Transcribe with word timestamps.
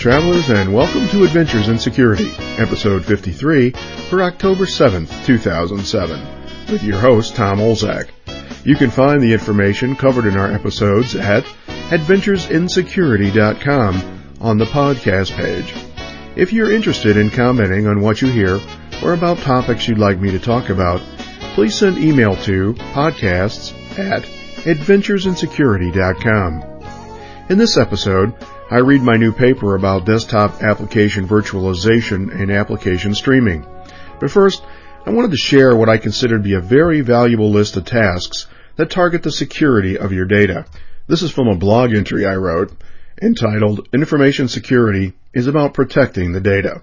travelers, 0.00 0.48
and 0.48 0.72
welcome 0.72 1.06
to 1.08 1.24
Adventures 1.24 1.68
in 1.68 1.78
Security, 1.78 2.30
episode 2.56 3.04
53 3.04 3.72
for 4.08 4.22
October 4.22 4.64
7th, 4.64 5.26
2007, 5.26 6.26
with 6.70 6.82
your 6.82 6.98
host, 6.98 7.36
Tom 7.36 7.58
Olzak. 7.58 8.08
You 8.64 8.76
can 8.76 8.88
find 8.88 9.22
the 9.22 9.34
information 9.34 9.94
covered 9.94 10.24
in 10.24 10.38
our 10.38 10.50
episodes 10.50 11.14
at 11.14 11.44
adventuresinsecurity.com 11.90 14.38
on 14.40 14.56
the 14.56 14.64
podcast 14.64 15.36
page. 15.36 15.74
If 16.34 16.54
you're 16.54 16.72
interested 16.72 17.18
in 17.18 17.28
commenting 17.28 17.86
on 17.86 18.00
what 18.00 18.22
you 18.22 18.28
hear 18.28 18.58
or 19.04 19.12
about 19.12 19.36
topics 19.40 19.86
you'd 19.86 19.98
like 19.98 20.18
me 20.18 20.30
to 20.30 20.38
talk 20.38 20.70
about, 20.70 21.02
please 21.52 21.74
send 21.74 21.98
email 21.98 22.36
to 22.36 22.72
podcasts 22.94 23.74
at 23.98 24.22
adventuresinsecurity.com. 24.64 26.64
In 27.50 27.58
this 27.58 27.76
episode, 27.76 28.34
I 28.72 28.78
read 28.78 29.02
my 29.02 29.16
new 29.16 29.32
paper 29.32 29.74
about 29.74 30.04
desktop 30.04 30.62
application 30.62 31.26
virtualization 31.26 32.32
and 32.32 32.52
application 32.52 33.16
streaming. 33.16 33.66
But 34.20 34.30
first, 34.30 34.62
I 35.04 35.10
wanted 35.10 35.32
to 35.32 35.36
share 35.36 35.74
what 35.74 35.88
I 35.88 35.98
consider 35.98 36.36
to 36.36 36.42
be 36.42 36.54
a 36.54 36.60
very 36.60 37.00
valuable 37.00 37.50
list 37.50 37.76
of 37.76 37.84
tasks 37.84 38.46
that 38.76 38.88
target 38.88 39.24
the 39.24 39.32
security 39.32 39.98
of 39.98 40.12
your 40.12 40.24
data. 40.24 40.66
This 41.08 41.22
is 41.22 41.32
from 41.32 41.48
a 41.48 41.56
blog 41.56 41.92
entry 41.92 42.24
I 42.24 42.36
wrote 42.36 42.72
entitled 43.20 43.88
Information 43.92 44.46
Security 44.46 45.14
is 45.34 45.48
about 45.48 45.74
protecting 45.74 46.30
the 46.30 46.40
data. 46.40 46.82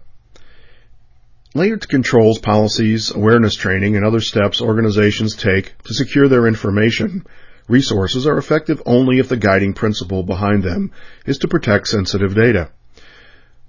Layered 1.55 1.87
controls, 1.87 2.37
policies, 2.37 3.15
awareness 3.15 3.55
training, 3.55 3.95
and 3.95 4.05
other 4.05 4.19
steps 4.19 4.61
organizations 4.61 5.37
take 5.37 5.77
to 5.83 5.93
secure 5.93 6.27
their 6.27 6.47
information 6.47 7.25
Resources 7.67 8.25
are 8.25 8.37
effective 8.37 8.81
only 8.85 9.19
if 9.19 9.27
the 9.27 9.35
guiding 9.35 9.73
principle 9.73 10.23
behind 10.23 10.63
them 10.63 10.91
is 11.25 11.39
to 11.39 11.49
protect 11.49 11.87
sensitive 11.87 12.33
data. 12.33 12.69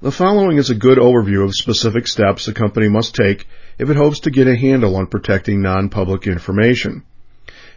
The 0.01 0.13
following 0.13 0.59
is 0.59 0.71
a 0.71 0.77
good 0.77 0.99
overview 0.99 1.45
of 1.45 1.55
specific 1.55 2.07
steps 2.07 2.47
a 2.47 2.55
company 2.55 2.89
must 2.89 3.17
take 3.17 3.49
if 3.77 3.91
it 3.91 3.97
hopes 3.97 4.21
to 4.21 4.31
get 4.31 4.47
a 4.47 4.57
handle 4.57 4.95
on 4.95 5.09
protecting 5.09 5.61
non-public 5.61 6.29
information. 6.29 7.03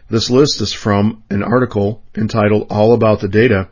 This 0.08 0.30
list 0.30 0.60
is 0.60 0.72
from 0.72 1.24
an 1.30 1.42
article 1.42 2.04
entitled 2.16 2.68
All 2.70 2.94
About 2.94 3.18
the 3.18 3.28
Data 3.28 3.68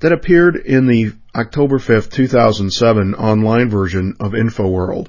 that 0.00 0.12
appeared 0.12 0.56
in 0.56 0.88
the 0.88 1.12
October 1.36 1.78
5, 1.78 2.10
2007 2.10 3.14
online 3.14 3.70
version 3.70 4.16
of 4.18 4.32
InfoWorld. 4.32 5.06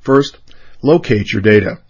First, 0.00 0.38
locate 0.82 1.30
your 1.32 1.42
data. 1.42 1.80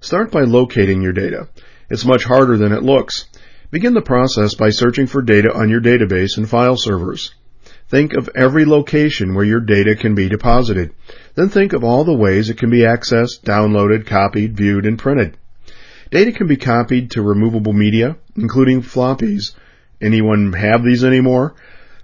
Start 0.00 0.32
by 0.32 0.40
locating 0.40 1.02
your 1.02 1.12
data. 1.12 1.48
It's 1.88 2.04
much 2.04 2.24
harder 2.24 2.56
than 2.56 2.72
it 2.72 2.82
looks. 2.82 3.26
Begin 3.72 3.94
the 3.94 4.02
process 4.02 4.56
by 4.56 4.70
searching 4.70 5.06
for 5.06 5.22
data 5.22 5.52
on 5.54 5.68
your 5.68 5.80
database 5.80 6.36
and 6.36 6.48
file 6.48 6.76
servers. 6.76 7.32
Think 7.88 8.14
of 8.14 8.28
every 8.34 8.64
location 8.64 9.32
where 9.32 9.44
your 9.44 9.60
data 9.60 9.94
can 9.94 10.16
be 10.16 10.28
deposited. 10.28 10.90
Then 11.36 11.50
think 11.50 11.72
of 11.72 11.84
all 11.84 12.02
the 12.02 12.16
ways 12.16 12.50
it 12.50 12.58
can 12.58 12.70
be 12.70 12.80
accessed, 12.80 13.42
downloaded, 13.44 14.06
copied, 14.06 14.56
viewed, 14.56 14.86
and 14.86 14.98
printed. 14.98 15.36
Data 16.10 16.32
can 16.32 16.48
be 16.48 16.56
copied 16.56 17.12
to 17.12 17.22
removable 17.22 17.72
media, 17.72 18.16
including 18.36 18.82
floppies. 18.82 19.54
Anyone 20.00 20.52
have 20.52 20.82
these 20.82 21.04
anymore? 21.04 21.54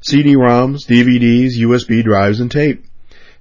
CD-ROMs, 0.03 0.87
DVDs, 0.87 1.59
USB 1.59 2.05
drives, 2.05 2.39
and 2.39 2.49
tape. 2.49 2.85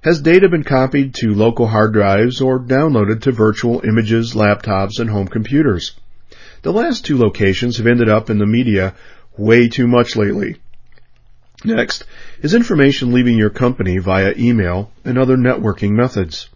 Has 0.00 0.20
data 0.20 0.48
been 0.48 0.64
copied 0.64 1.14
to 1.16 1.32
local 1.32 1.68
hard 1.68 1.92
drives 1.92 2.40
or 2.40 2.58
downloaded 2.58 3.22
to 3.22 3.30
virtual 3.30 3.82
images, 3.86 4.34
laptops, 4.34 4.98
and 4.98 5.10
home 5.10 5.28
computers? 5.28 5.92
The 6.66 6.72
last 6.72 7.04
two 7.04 7.16
locations 7.16 7.76
have 7.76 7.86
ended 7.86 8.08
up 8.08 8.28
in 8.28 8.38
the 8.38 8.44
media 8.44 8.94
way 9.38 9.68
too 9.68 9.86
much 9.86 10.16
lately. 10.16 10.56
Next 11.64 12.02
is 12.42 12.54
information 12.54 13.12
leaving 13.12 13.38
your 13.38 13.50
company 13.50 13.98
via 13.98 14.34
email 14.36 14.90
and 15.04 15.16
other 15.16 15.36
networking 15.36 15.92
methods. 15.92 16.48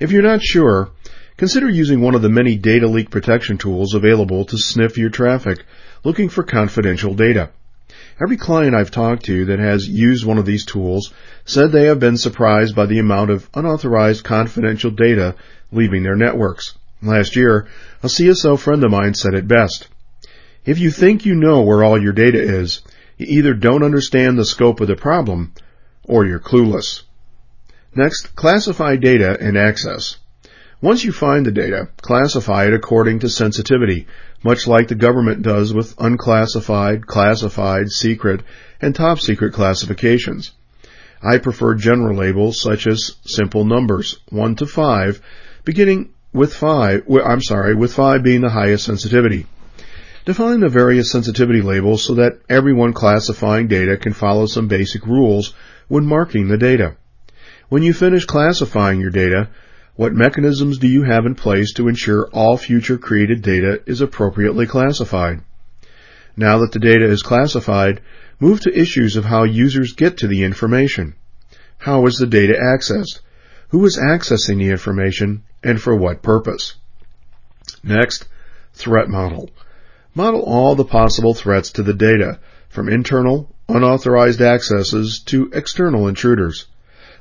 If 0.00 0.12
you're 0.12 0.22
not 0.22 0.42
sure, 0.42 0.92
consider 1.36 1.68
using 1.68 2.00
one 2.00 2.14
of 2.14 2.22
the 2.22 2.30
many 2.30 2.56
data 2.56 2.86
leak 2.86 3.10
protection 3.10 3.58
tools 3.58 3.92
available 3.92 4.46
to 4.46 4.56
sniff 4.56 4.96
your 4.96 5.10
traffic 5.10 5.58
looking 6.04 6.30
for 6.30 6.42
confidential 6.42 7.12
data. 7.12 7.50
Every 8.22 8.38
client 8.38 8.74
I've 8.74 8.90
talked 8.90 9.26
to 9.26 9.44
that 9.44 9.58
has 9.58 9.86
used 9.86 10.24
one 10.24 10.38
of 10.38 10.46
these 10.46 10.64
tools 10.64 11.12
said 11.44 11.70
they 11.70 11.84
have 11.88 12.00
been 12.00 12.16
surprised 12.16 12.74
by 12.74 12.86
the 12.86 12.98
amount 12.98 13.28
of 13.28 13.50
unauthorized 13.52 14.24
confidential 14.24 14.90
data 14.90 15.34
leaving 15.70 16.02
their 16.02 16.16
networks. 16.16 16.72
Last 17.04 17.36
year, 17.36 17.66
a 18.02 18.06
CSO 18.06 18.58
friend 18.58 18.82
of 18.82 18.90
mine 18.90 19.12
said 19.12 19.34
it 19.34 19.46
best. 19.46 19.88
If 20.64 20.78
you 20.78 20.90
think 20.90 21.26
you 21.26 21.34
know 21.34 21.60
where 21.60 21.84
all 21.84 22.00
your 22.00 22.14
data 22.14 22.40
is, 22.40 22.80
you 23.18 23.26
either 23.28 23.52
don't 23.52 23.82
understand 23.82 24.38
the 24.38 24.44
scope 24.46 24.80
of 24.80 24.88
the 24.88 24.96
problem 24.96 25.52
or 26.04 26.24
you're 26.24 26.40
clueless. 26.40 27.02
Next, 27.94 28.34
classify 28.34 28.96
data 28.96 29.36
and 29.38 29.58
access. 29.58 30.16
Once 30.80 31.04
you 31.04 31.12
find 31.12 31.44
the 31.44 31.52
data, 31.52 31.88
classify 32.00 32.66
it 32.66 32.72
according 32.72 33.18
to 33.18 33.28
sensitivity, 33.28 34.06
much 34.42 34.66
like 34.66 34.88
the 34.88 34.94
government 34.94 35.42
does 35.42 35.74
with 35.74 35.94
unclassified, 35.98 37.06
classified, 37.06 37.90
secret, 37.90 38.40
and 38.80 38.94
top 38.94 39.20
secret 39.20 39.52
classifications. 39.52 40.52
I 41.22 41.36
prefer 41.36 41.74
general 41.74 42.16
labels 42.16 42.60
such 42.60 42.86
as 42.86 43.16
simple 43.26 43.66
numbers, 43.66 44.20
1 44.30 44.56
to 44.56 44.66
5, 44.66 45.20
beginning 45.64 46.13
with 46.34 46.52
5, 46.52 47.04
I'm 47.24 47.40
sorry, 47.40 47.74
with 47.74 47.94
5 47.94 48.22
being 48.22 48.40
the 48.40 48.50
highest 48.50 48.84
sensitivity. 48.84 49.46
Define 50.24 50.60
the 50.60 50.68
various 50.68 51.10
sensitivity 51.10 51.62
labels 51.62 52.04
so 52.04 52.14
that 52.14 52.40
everyone 52.48 52.92
classifying 52.92 53.68
data 53.68 53.96
can 53.96 54.12
follow 54.12 54.46
some 54.46 54.66
basic 54.66 55.06
rules 55.06 55.54
when 55.86 56.04
marking 56.04 56.48
the 56.48 56.58
data. 56.58 56.96
When 57.68 57.82
you 57.82 57.94
finish 57.94 58.24
classifying 58.24 59.00
your 59.00 59.10
data, 59.10 59.48
what 59.94 60.12
mechanisms 60.12 60.78
do 60.78 60.88
you 60.88 61.04
have 61.04 61.24
in 61.24 61.36
place 61.36 61.72
to 61.74 61.86
ensure 61.86 62.28
all 62.32 62.56
future 62.56 62.98
created 62.98 63.42
data 63.42 63.80
is 63.86 64.00
appropriately 64.00 64.66
classified? 64.66 65.40
Now 66.36 66.58
that 66.58 66.72
the 66.72 66.80
data 66.80 67.04
is 67.04 67.22
classified, 67.22 68.00
move 68.40 68.60
to 68.62 68.76
issues 68.76 69.14
of 69.14 69.24
how 69.24 69.44
users 69.44 69.92
get 69.92 70.16
to 70.18 70.26
the 70.26 70.42
information. 70.42 71.14
How 71.78 72.06
is 72.06 72.16
the 72.16 72.26
data 72.26 72.54
accessed? 72.54 73.20
Who 73.74 73.84
is 73.86 73.98
accessing 73.98 74.58
the 74.58 74.70
information 74.70 75.42
and 75.60 75.82
for 75.82 75.96
what 75.96 76.22
purpose. 76.22 76.74
Next, 77.82 78.28
threat 78.72 79.08
model. 79.08 79.50
Model 80.14 80.42
all 80.42 80.76
the 80.76 80.84
possible 80.84 81.34
threats 81.34 81.72
to 81.72 81.82
the 81.82 81.92
data, 81.92 82.38
from 82.68 82.88
internal, 82.88 83.52
unauthorized 83.68 84.40
accesses 84.40 85.18
to 85.26 85.50
external 85.52 86.06
intruders. 86.06 86.68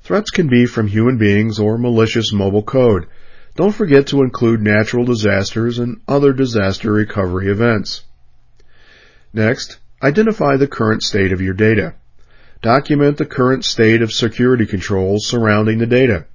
Threats 0.03 0.29
can 0.29 0.47
be 0.47 0.67
from 0.67 0.85
human 0.85 1.17
beings 1.17 1.57
or 1.57 1.79
malicious 1.79 2.31
mobile 2.31 2.61
code. 2.61 3.07
Don't 3.55 3.73
forget 3.73 4.05
to 4.09 4.21
include 4.21 4.61
natural 4.61 5.05
disasters 5.05 5.79
and 5.79 6.01
other 6.07 6.33
disaster 6.33 6.93
recovery 6.93 7.49
events. 7.49 8.03
Next, 9.33 9.79
identify 10.03 10.57
the 10.57 10.67
current 10.67 11.01
state 11.01 11.31
of 11.31 11.41
your 11.41 11.55
data. 11.55 11.95
Document 12.61 13.17
the 13.17 13.25
current 13.25 13.65
state 13.65 14.03
of 14.03 14.11
security 14.13 14.67
controls 14.67 15.25
surrounding 15.25 15.79
the 15.79 15.87
data 15.87 16.27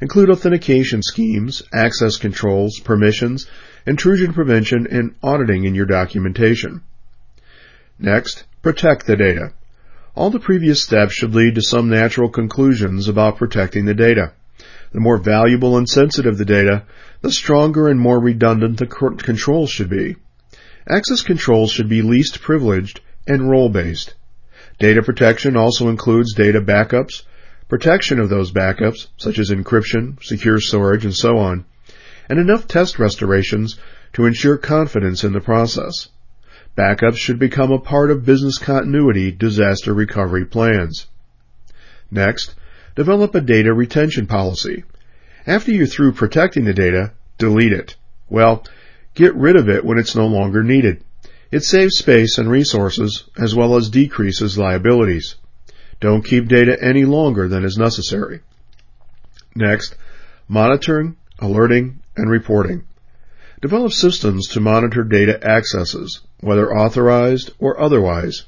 include 0.00 0.30
authentication 0.30 1.02
schemes, 1.02 1.62
access 1.72 2.16
controls, 2.16 2.78
permissions, 2.80 3.46
intrusion 3.86 4.32
prevention, 4.32 4.86
and 4.90 5.14
auditing 5.22 5.64
in 5.64 5.74
your 5.74 5.86
documentation. 5.86 6.82
Next, 7.98 8.44
protect 8.62 9.06
the 9.06 9.16
data. 9.16 9.52
All 10.14 10.30
the 10.30 10.40
previous 10.40 10.82
steps 10.82 11.14
should 11.14 11.34
lead 11.34 11.54
to 11.56 11.62
some 11.62 11.88
natural 11.88 12.28
conclusions 12.28 13.08
about 13.08 13.38
protecting 13.38 13.84
the 13.84 13.94
data. 13.94 14.32
The 14.92 15.00
more 15.00 15.18
valuable 15.18 15.76
and 15.76 15.88
sensitive 15.88 16.38
the 16.38 16.44
data, 16.44 16.84
the 17.20 17.30
stronger 17.32 17.88
and 17.88 18.00
more 18.00 18.20
redundant 18.20 18.78
the 18.78 18.86
controls 18.86 19.70
should 19.70 19.90
be. 19.90 20.16
Access 20.88 21.22
controls 21.22 21.70
should 21.70 21.88
be 21.88 22.02
least 22.02 22.40
privileged 22.40 23.00
and 23.26 23.50
role-based. 23.50 24.14
Data 24.78 25.02
protection 25.02 25.56
also 25.56 25.88
includes 25.88 26.34
data 26.34 26.60
backups, 26.60 27.22
protection 27.68 28.18
of 28.18 28.28
those 28.28 28.52
backups, 28.52 29.08
such 29.16 29.38
as 29.38 29.50
encryption, 29.50 30.22
secure 30.22 30.58
storage, 30.58 31.04
and 31.04 31.14
so 31.14 31.38
on, 31.38 31.64
and 32.28 32.38
enough 32.38 32.66
test 32.66 32.98
restorations 32.98 33.78
to 34.14 34.24
ensure 34.24 34.56
confidence 34.56 35.22
in 35.22 35.32
the 35.32 35.40
process. 35.40 36.08
Backups 36.76 37.16
should 37.16 37.38
become 37.38 37.72
a 37.72 37.78
part 37.78 38.10
of 38.10 38.24
business 38.24 38.58
continuity 38.58 39.30
disaster 39.30 39.92
recovery 39.92 40.44
plans. 40.44 41.06
Next, 42.10 42.54
develop 42.94 43.34
a 43.34 43.40
data 43.40 43.72
retention 43.72 44.26
policy. 44.26 44.84
After 45.46 45.72
you're 45.72 45.86
through 45.86 46.12
protecting 46.12 46.64
the 46.64 46.74
data, 46.74 47.12
delete 47.36 47.72
it. 47.72 47.96
Well, 48.28 48.64
get 49.14 49.34
rid 49.34 49.56
of 49.56 49.68
it 49.68 49.84
when 49.84 49.98
it's 49.98 50.14
no 50.14 50.26
longer 50.26 50.62
needed. 50.62 51.02
It 51.50 51.64
saves 51.64 51.96
space 51.96 52.38
and 52.38 52.50
resources 52.50 53.24
as 53.38 53.54
well 53.54 53.76
as 53.76 53.90
decreases 53.90 54.58
liabilities. 54.58 55.36
Don't 56.00 56.24
keep 56.24 56.46
data 56.46 56.76
any 56.80 57.04
longer 57.04 57.48
than 57.48 57.64
is 57.64 57.76
necessary. 57.76 58.40
Next, 59.54 59.96
monitoring, 60.46 61.16
alerting, 61.40 62.00
and 62.16 62.30
reporting. 62.30 62.84
Develop 63.60 63.92
systems 63.92 64.46
to 64.48 64.60
monitor 64.60 65.02
data 65.02 65.44
accesses, 65.44 66.20
whether 66.40 66.72
authorized 66.72 67.50
or 67.58 67.80
otherwise. 67.80 68.44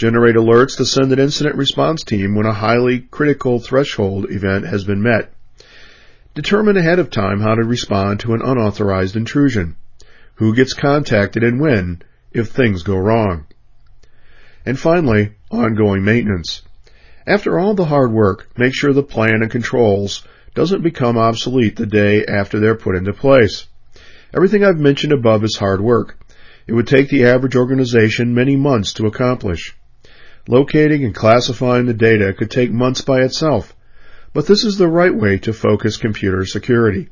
generate 0.00 0.34
alerts 0.34 0.78
to 0.78 0.84
send 0.86 1.12
an 1.12 1.18
incident 1.18 1.54
response 1.56 2.02
team 2.02 2.34
when 2.34 2.46
a 2.46 2.54
highly 2.54 3.00
critical 3.00 3.60
threshold 3.60 4.30
event 4.30 4.64
has 4.66 4.82
been 4.82 5.02
met, 5.02 5.30
determine 6.34 6.78
ahead 6.78 6.98
of 6.98 7.10
time 7.10 7.40
how 7.40 7.54
to 7.54 7.62
respond 7.62 8.18
to 8.18 8.32
an 8.32 8.40
unauthorized 8.42 9.14
intrusion, 9.14 9.76
who 10.36 10.54
gets 10.54 10.72
contacted 10.72 11.44
and 11.44 11.60
when 11.60 12.00
if 12.32 12.48
things 12.48 12.82
go 12.82 12.96
wrong. 12.96 13.44
And 14.64 14.78
finally, 14.78 15.32
ongoing 15.50 16.02
maintenance. 16.02 16.62
After 17.26 17.58
all 17.58 17.74
the 17.74 17.84
hard 17.84 18.12
work, 18.12 18.48
make 18.56 18.74
sure 18.74 18.92
the 18.92 19.02
plan 19.02 19.42
and 19.42 19.50
controls 19.50 20.26
doesn't 20.54 20.82
become 20.82 21.18
obsolete 21.18 21.76
the 21.76 21.86
day 21.86 22.24
after 22.24 22.58
they're 22.58 22.74
put 22.74 22.96
into 22.96 23.12
place. 23.12 23.66
Everything 24.34 24.64
I've 24.64 24.78
mentioned 24.78 25.12
above 25.12 25.44
is 25.44 25.56
hard 25.56 25.80
work. 25.80 26.18
It 26.66 26.72
would 26.72 26.86
take 26.86 27.08
the 27.08 27.26
average 27.26 27.56
organization 27.56 28.34
many 28.34 28.56
months 28.56 28.92
to 28.94 29.06
accomplish. 29.06 29.76
Locating 30.48 31.04
and 31.04 31.14
classifying 31.14 31.86
the 31.86 31.94
data 31.94 32.32
could 32.32 32.50
take 32.50 32.72
months 32.72 33.02
by 33.02 33.20
itself, 33.20 33.76
but 34.32 34.46
this 34.46 34.64
is 34.64 34.78
the 34.78 34.88
right 34.88 35.14
way 35.14 35.38
to 35.38 35.52
focus 35.52 35.96
computer 35.96 36.44
security. 36.46 37.08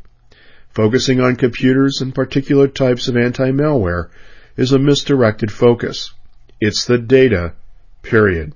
Focusing 0.71 1.21
on 1.21 1.37
computers 1.37 2.01
and 2.01 2.15
particular 2.15 2.69
types 2.69 3.09
of 3.09 3.17
anti-malware 3.17 4.09
is 4.57 4.73
a 4.73 4.79
misdirected 4.79 5.53
focus. 5.53 6.13
It's 6.61 6.87
the 6.87 6.99
data, 6.99 7.55
period. 8.03 8.55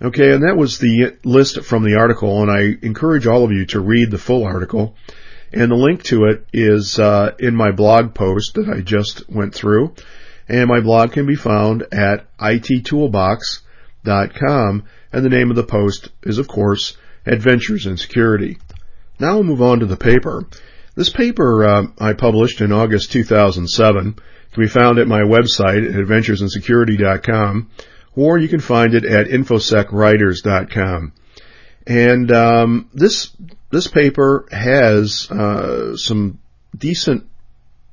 Okay, 0.00 0.32
and 0.32 0.44
that 0.44 0.56
was 0.56 0.78
the 0.78 1.16
list 1.24 1.64
from 1.64 1.82
the 1.82 1.96
article, 1.96 2.40
and 2.40 2.48
I 2.50 2.76
encourage 2.86 3.26
all 3.26 3.42
of 3.42 3.50
you 3.50 3.66
to 3.66 3.80
read 3.80 4.12
the 4.12 4.18
full 4.18 4.44
article. 4.44 4.94
And 5.52 5.72
the 5.72 5.76
link 5.76 6.04
to 6.04 6.26
it 6.26 6.46
is 6.52 7.00
uh, 7.00 7.32
in 7.38 7.56
my 7.56 7.72
blog 7.72 8.14
post 8.14 8.54
that 8.54 8.68
I 8.68 8.80
just 8.80 9.28
went 9.28 9.54
through. 9.54 9.94
And 10.48 10.68
my 10.68 10.78
blog 10.80 11.12
can 11.12 11.26
be 11.26 11.34
found 11.34 11.82
at 11.92 12.26
ittoolbox.com. 12.38 14.84
And 15.12 15.24
the 15.24 15.30
name 15.30 15.50
of 15.50 15.56
the 15.56 15.64
post 15.64 16.10
is, 16.22 16.38
of 16.38 16.46
course, 16.46 16.96
Adventures 17.26 17.86
in 17.86 17.96
Security. 17.96 18.58
Now 19.18 19.34
we'll 19.34 19.42
move 19.44 19.62
on 19.62 19.80
to 19.80 19.86
the 19.86 19.96
paper. 19.96 20.44
This 20.94 21.10
paper 21.10 21.64
uh, 21.64 21.86
I 21.98 22.12
published 22.12 22.60
in 22.60 22.70
August 22.72 23.10
2007 23.12 24.14
can 24.52 24.62
be 24.62 24.68
found 24.68 24.98
at 24.98 25.08
my 25.08 25.22
website 25.22 25.88
at 25.88 25.94
adventuresinsecurity.com 25.94 27.70
or 28.18 28.36
you 28.36 28.48
can 28.48 28.58
find 28.58 28.94
it 28.94 29.04
at 29.04 29.28
infosecwriters.com. 29.28 31.12
And 31.86 32.32
um, 32.32 32.90
this 32.92 33.30
this 33.70 33.86
paper 33.86 34.44
has 34.50 35.30
uh, 35.30 35.96
some 35.96 36.40
decent 36.76 37.26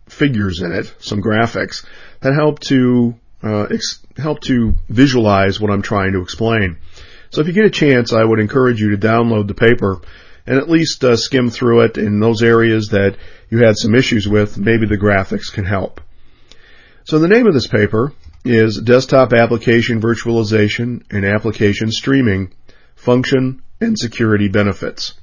figures 0.09 0.61
in 0.61 0.71
it, 0.71 0.93
some 0.99 1.21
graphics 1.21 1.85
that 2.21 2.33
help 2.33 2.59
to 2.61 3.13
uh, 3.43 3.67
ex- 3.71 4.03
help 4.17 4.39
to 4.41 4.73
visualize 4.89 5.61
what 5.61 5.69
I'm 5.69 5.83
trying 5.83 6.13
to 6.13 6.21
explain. 6.21 6.77
So 7.29 7.41
if 7.41 7.47
you 7.47 7.53
get 7.53 7.65
a 7.65 7.69
chance, 7.69 8.11
I 8.11 8.23
would 8.23 8.39
encourage 8.39 8.81
you 8.81 8.95
to 8.95 9.07
download 9.07 9.47
the 9.47 9.53
paper 9.53 10.01
and 10.47 10.57
at 10.57 10.69
least 10.69 11.03
uh, 11.03 11.17
skim 11.17 11.51
through 11.51 11.81
it 11.81 11.97
in 11.99 12.19
those 12.19 12.41
areas 12.41 12.87
that 12.87 13.15
you 13.51 13.63
had 13.63 13.77
some 13.77 13.93
issues 13.93 14.27
with. 14.27 14.57
Maybe 14.57 14.87
the 14.87 14.97
graphics 14.97 15.53
can 15.53 15.65
help. 15.65 16.01
So 17.03 17.19
the 17.19 17.27
name 17.27 17.45
of 17.45 17.53
this 17.53 17.67
paper 17.67 18.11
is 18.45 18.79
Desktop 18.79 19.33
Application 19.33 19.99
Virtualization 19.99 21.01
and 21.09 21.25
Application 21.25 21.91
Streaming 21.91 22.53
Function 22.95 23.63
and 23.81 23.97
Security 23.97 24.47
Benefits. 24.47 25.15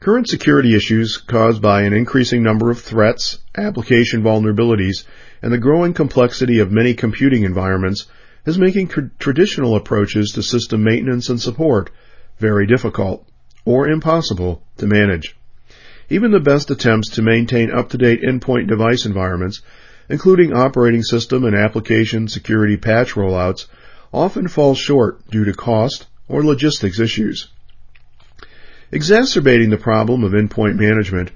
Current 0.00 0.28
security 0.28 0.74
issues 0.74 1.16
caused 1.16 1.62
by 1.62 1.82
an 1.82 1.92
increasing 1.92 2.42
number 2.42 2.72
of 2.72 2.80
threats, 2.80 3.38
application 3.56 4.24
vulnerabilities, 4.24 5.04
and 5.42 5.52
the 5.52 5.58
growing 5.58 5.94
complexity 5.94 6.58
of 6.58 6.72
many 6.72 6.92
computing 6.92 7.44
environments 7.44 8.06
is 8.44 8.58
making 8.58 8.88
tr- 8.88 9.00
traditional 9.20 9.76
approaches 9.76 10.32
to 10.32 10.42
system 10.42 10.82
maintenance 10.82 11.28
and 11.28 11.40
support 11.40 11.90
very 12.38 12.66
difficult 12.66 13.28
or 13.64 13.88
impossible 13.88 14.64
to 14.78 14.88
manage. 14.88 15.36
Even 16.10 16.32
the 16.32 16.40
best 16.40 16.68
attempts 16.72 17.10
to 17.10 17.22
maintain 17.22 17.70
up-to-date 17.70 18.22
endpoint 18.22 18.66
device 18.66 19.06
environments 19.06 19.62
including 20.08 20.52
operating 20.52 21.02
system 21.02 21.44
and 21.44 21.56
application 21.56 22.28
security 22.28 22.76
patch 22.76 23.14
rollouts, 23.14 23.66
often 24.12 24.48
fall 24.48 24.74
short 24.74 25.28
due 25.30 25.44
to 25.44 25.52
cost 25.52 26.06
or 26.28 26.42
logistics 26.42 26.98
issues. 26.98 27.48
Exacerbating 28.90 29.70
the 29.70 29.76
problem 29.76 30.24
of 30.24 30.32
endpoint 30.32 30.76
management 30.76 31.30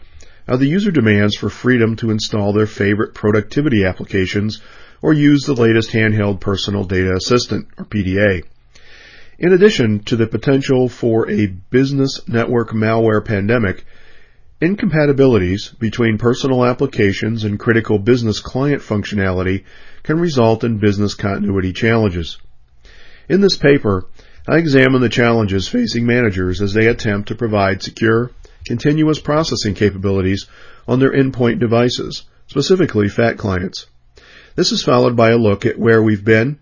are 0.49 0.57
the 0.57 0.67
user 0.67 0.91
demands 0.91 1.37
for 1.37 1.51
freedom 1.51 1.97
to 1.97 2.11
install 2.11 2.53
their 2.53 2.67
favorite 2.67 3.15
productivity 3.15 3.85
applications 3.85 4.61
or 5.03 5.13
use 5.13 5.45
the 5.45 5.55
latest 5.55 5.91
handheld 5.91 6.41
personal 6.41 6.85
data 6.85 7.13
assistant 7.15 7.69
or 7.77 7.85
PDA. 7.85 8.43
In 9.39 9.53
addition 9.53 10.01
to 10.05 10.17
the 10.17 10.27
potential 10.27 10.89
for 10.89 11.29
a 11.31 11.47
business 11.47 12.21
network 12.29 12.71
malware 12.71 13.25
pandemic, 13.25 13.85
Incompatibilities 14.63 15.71
between 15.81 16.19
personal 16.19 16.65
applications 16.65 17.43
and 17.43 17.59
critical 17.59 17.99
business 17.99 18.39
client 18.39 18.81
functionality 18.81 19.65
can 20.05 20.21
result 20.21 20.63
in 20.63 20.79
business 20.79 21.15
continuity 21.15 21.73
challenges. 21.73 22.39
In 23.29 23.41
this 23.41 23.57
paper, 23.57 24.05
I 24.47 24.59
examine 24.59 25.01
the 25.01 25.09
challenges 25.09 25.67
facing 25.67 26.07
managers 26.07 26.63
as 26.63 26.75
they 26.75 26.87
attempt 26.87 27.27
to 27.27 27.35
provide 27.35 27.83
secure, 27.83 28.31
continuous 28.65 29.19
processing 29.19 29.75
capabilities 29.75 30.47
on 30.87 31.01
their 31.01 31.11
endpoint 31.11 31.59
devices, 31.59 32.23
specifically 32.47 33.09
FAT 33.09 33.39
clients. 33.39 33.87
This 34.55 34.71
is 34.71 34.85
followed 34.85 35.17
by 35.17 35.31
a 35.31 35.39
look 35.39 35.67
at 35.67 35.77
where 35.77 36.05
we've 36.05 36.25
been, 36.25 36.61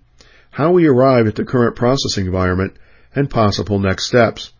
how 0.52 0.70
we 0.70 0.87
arrive 0.87 1.26
at 1.26 1.35
the 1.35 1.44
current 1.44 1.76
processing 1.76 2.25
environment, 2.25 2.79
and 3.14 3.29
possible 3.29 3.79
next 3.79 4.06
steps 4.06 4.52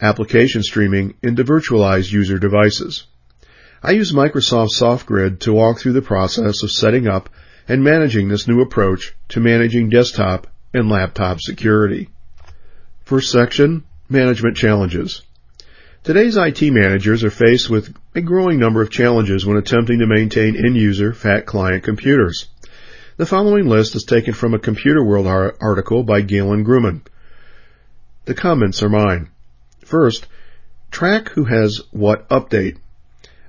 application 0.00 0.62
streaming 0.62 1.14
into 1.22 1.44
virtualized 1.44 2.12
user 2.12 2.38
devices. 2.38 3.06
I 3.82 3.92
use 3.92 4.12
Microsoft 4.12 4.70
SoftGrid 4.78 5.40
to 5.40 5.52
walk 5.52 5.78
through 5.78 5.92
the 5.92 6.02
process 6.02 6.62
of 6.62 6.72
setting 6.72 7.06
up 7.06 7.28
and 7.68 7.82
managing 7.82 8.28
this 8.28 8.46
new 8.48 8.60
approach 8.60 9.14
to 9.30 9.40
managing 9.40 9.90
desktop 9.90 10.46
and 10.72 10.88
laptop 10.88 11.40
security. 11.40 12.08
First 13.04 13.30
section, 13.30 13.84
Management 14.08 14.56
Challenges. 14.56 15.22
Today's 16.04 16.36
IT 16.36 16.62
managers 16.62 17.24
are 17.24 17.30
faced 17.30 17.68
with 17.68 17.92
a 18.14 18.20
growing 18.20 18.60
number 18.60 18.80
of 18.82 18.90
challenges 18.90 19.44
when 19.44 19.56
attempting 19.56 19.98
to 19.98 20.06
maintain 20.06 20.56
end-user 20.56 21.12
fat 21.12 21.46
client 21.46 21.82
computers. 21.82 22.46
The 23.16 23.26
following 23.26 23.66
list 23.66 23.96
is 23.96 24.04
taken 24.04 24.34
from 24.34 24.54
a 24.54 24.58
Computer 24.58 25.02
World 25.02 25.26
article 25.26 26.02
by 26.04 26.20
Galen 26.20 26.64
Gruman. 26.64 27.02
The 28.26 28.34
comments 28.34 28.82
are 28.82 28.88
mine. 28.88 29.30
First, 29.86 30.26
track 30.90 31.28
who 31.28 31.44
has 31.44 31.80
what 31.92 32.28
update. 32.28 32.78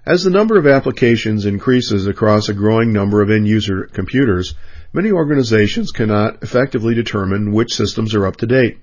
As 0.05 0.23
the 0.23 0.29
number 0.29 0.55
of 0.55 0.67
applications 0.67 1.47
increases 1.47 2.05
across 2.05 2.47
a 2.47 2.53
growing 2.53 2.93
number 2.93 3.23
of 3.23 3.31
end 3.31 3.47
user 3.47 3.89
computers, 3.91 4.53
many 4.93 5.11
organizations 5.11 5.89
cannot 5.91 6.43
effectively 6.43 6.93
determine 6.93 7.53
which 7.53 7.73
systems 7.73 8.13
are 8.13 8.27
up 8.27 8.35
to 8.35 8.45
date. 8.45 8.77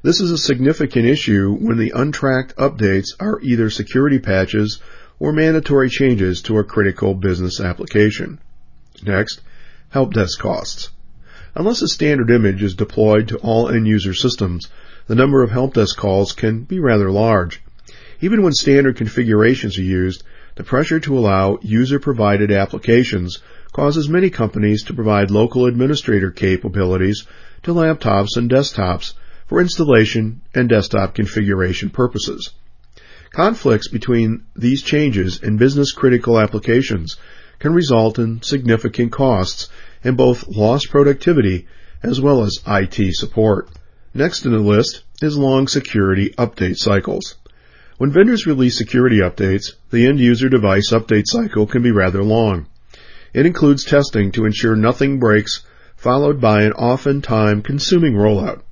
This 0.00 0.22
is 0.22 0.30
a 0.30 0.38
significant 0.38 1.04
issue 1.04 1.54
when 1.60 1.76
the 1.76 1.92
untracked 1.94 2.56
updates 2.56 3.08
are 3.20 3.38
either 3.42 3.68
security 3.68 4.18
patches 4.18 4.80
or 5.18 5.30
mandatory 5.30 5.90
changes 5.90 6.40
to 6.42 6.56
a 6.56 6.64
critical 6.64 7.12
business 7.12 7.60
application. 7.60 8.38
Next, 9.02 9.42
help 9.90 10.14
desk 10.14 10.38
costs. 10.40 10.88
Unless 11.54 11.82
a 11.82 11.88
standard 11.88 12.30
image 12.30 12.62
is 12.62 12.74
deployed 12.74 13.28
to 13.28 13.36
all 13.40 13.68
end 13.68 13.86
user 13.86 14.14
systems, 14.14 14.68
the 15.08 15.14
number 15.14 15.42
of 15.42 15.50
help 15.50 15.74
desk 15.74 15.96
calls 15.96 16.32
can 16.32 16.62
be 16.62 16.78
rather 16.78 17.10
large. 17.10 17.60
Even 18.20 18.42
when 18.42 18.52
standard 18.52 18.96
configurations 18.96 19.78
are 19.78 19.82
used, 19.82 20.22
the 20.56 20.64
pressure 20.64 21.00
to 21.00 21.18
allow 21.18 21.58
user-provided 21.62 22.52
applications 22.52 23.38
causes 23.72 24.08
many 24.08 24.28
companies 24.28 24.84
to 24.84 24.94
provide 24.94 25.30
local 25.30 25.66
administrator 25.66 26.30
capabilities 26.30 27.26
to 27.62 27.72
laptops 27.72 28.36
and 28.36 28.50
desktops 28.50 29.14
for 29.46 29.60
installation 29.60 30.42
and 30.54 30.68
desktop 30.68 31.14
configuration 31.14 31.88
purposes. 31.90 32.50
Conflicts 33.30 33.88
between 33.88 34.42
these 34.56 34.82
changes 34.82 35.40
and 35.42 35.58
business 35.58 35.92
critical 35.92 36.38
applications 36.38 37.16
can 37.58 37.72
result 37.72 38.18
in 38.18 38.42
significant 38.42 39.12
costs 39.12 39.68
and 40.04 40.16
both 40.16 40.46
lost 40.48 40.90
productivity 40.90 41.66
as 42.02 42.20
well 42.20 42.42
as 42.42 42.58
IT 42.66 43.14
support. 43.14 43.68
Next 44.14 44.46
in 44.46 44.52
the 44.52 44.58
list 44.58 45.02
is 45.20 45.36
long 45.36 45.68
security 45.68 46.30
update 46.38 46.78
cycles. 46.78 47.36
When 47.98 48.10
vendors 48.10 48.46
release 48.46 48.78
security 48.78 49.18
updates, 49.18 49.72
the 49.90 50.06
end 50.06 50.18
user 50.18 50.48
device 50.48 50.92
update 50.92 51.26
cycle 51.26 51.66
can 51.66 51.82
be 51.82 51.90
rather 51.90 52.22
long. 52.22 52.66
It 53.34 53.44
includes 53.44 53.84
testing 53.84 54.32
to 54.32 54.46
ensure 54.46 54.74
nothing 54.74 55.18
breaks, 55.18 55.62
followed 55.96 56.40
by 56.40 56.62
an 56.62 56.72
often 56.72 57.20
time 57.20 57.60
consuming 57.60 58.14
rollout. 58.14 58.62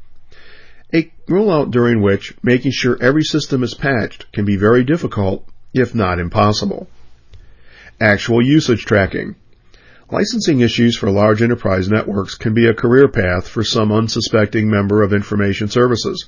A 0.95 1.13
rollout 1.29 1.71
during 1.71 2.01
which 2.01 2.35
making 2.43 2.73
sure 2.73 2.97
every 3.03 3.25
system 3.25 3.63
is 3.63 3.75
patched 3.75 4.33
can 4.33 4.47
be 4.47 4.57
very 4.57 4.85
difficult, 4.85 5.47
if 5.75 5.95
not 5.95 6.19
impossible. 6.19 6.89
Actual 8.01 8.41
usage 8.41 8.87
tracking. 8.87 9.35
Licensing 10.09 10.61
issues 10.61 10.97
for 10.97 11.11
large 11.11 11.43
enterprise 11.43 11.89
networks 11.89 12.37
can 12.37 12.55
be 12.55 12.69
a 12.69 12.75
career 12.75 13.09
path 13.09 13.49
for 13.49 13.65
some 13.65 13.91
unsuspecting 13.91 14.71
member 14.71 15.03
of 15.03 15.13
information 15.13 15.67
services. 15.67 16.27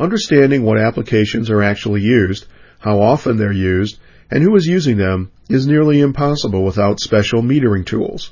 Understanding 0.00 0.62
what 0.62 0.78
applications 0.78 1.50
are 1.50 1.62
actually 1.62 2.00
used, 2.00 2.46
how 2.78 3.02
often 3.02 3.36
they're 3.36 3.52
used, 3.52 3.98
and 4.30 4.42
who 4.42 4.56
is 4.56 4.64
using 4.64 4.96
them 4.96 5.30
is 5.50 5.66
nearly 5.66 6.00
impossible 6.00 6.64
without 6.64 7.00
special 7.00 7.42
metering 7.42 7.84
tools. 7.84 8.30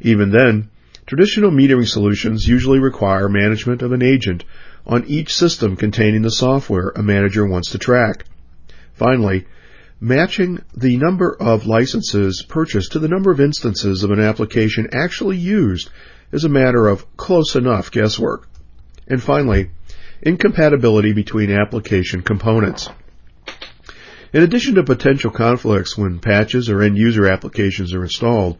Even 0.00 0.30
then, 0.30 0.70
traditional 1.06 1.50
metering 1.50 1.88
solutions 1.88 2.46
usually 2.46 2.78
require 2.78 3.28
management 3.28 3.82
of 3.82 3.90
an 3.90 4.02
agent 4.02 4.44
on 4.86 5.04
each 5.06 5.34
system 5.34 5.74
containing 5.74 6.22
the 6.22 6.30
software 6.30 6.92
a 6.94 7.02
manager 7.02 7.44
wants 7.44 7.72
to 7.72 7.78
track. 7.78 8.24
Finally, 8.92 9.44
Matching 10.02 10.60
the 10.74 10.96
number 10.96 11.36
of 11.38 11.66
licenses 11.66 12.42
purchased 12.48 12.92
to 12.92 12.98
the 12.98 13.08
number 13.08 13.30
of 13.30 13.38
instances 13.38 14.02
of 14.02 14.10
an 14.10 14.18
application 14.18 14.88
actually 14.92 15.36
used 15.36 15.90
is 16.32 16.42
a 16.42 16.48
matter 16.48 16.88
of 16.88 17.04
close 17.18 17.54
enough 17.54 17.90
guesswork. 17.90 18.48
And 19.06 19.22
finally, 19.22 19.72
incompatibility 20.22 21.12
between 21.12 21.50
application 21.50 22.22
components. 22.22 22.88
In 24.32 24.42
addition 24.42 24.76
to 24.76 24.84
potential 24.84 25.30
conflicts 25.30 25.98
when 25.98 26.18
patches 26.18 26.70
or 26.70 26.80
end 26.80 26.96
user 26.96 27.26
applications 27.26 27.92
are 27.92 28.02
installed, 28.02 28.56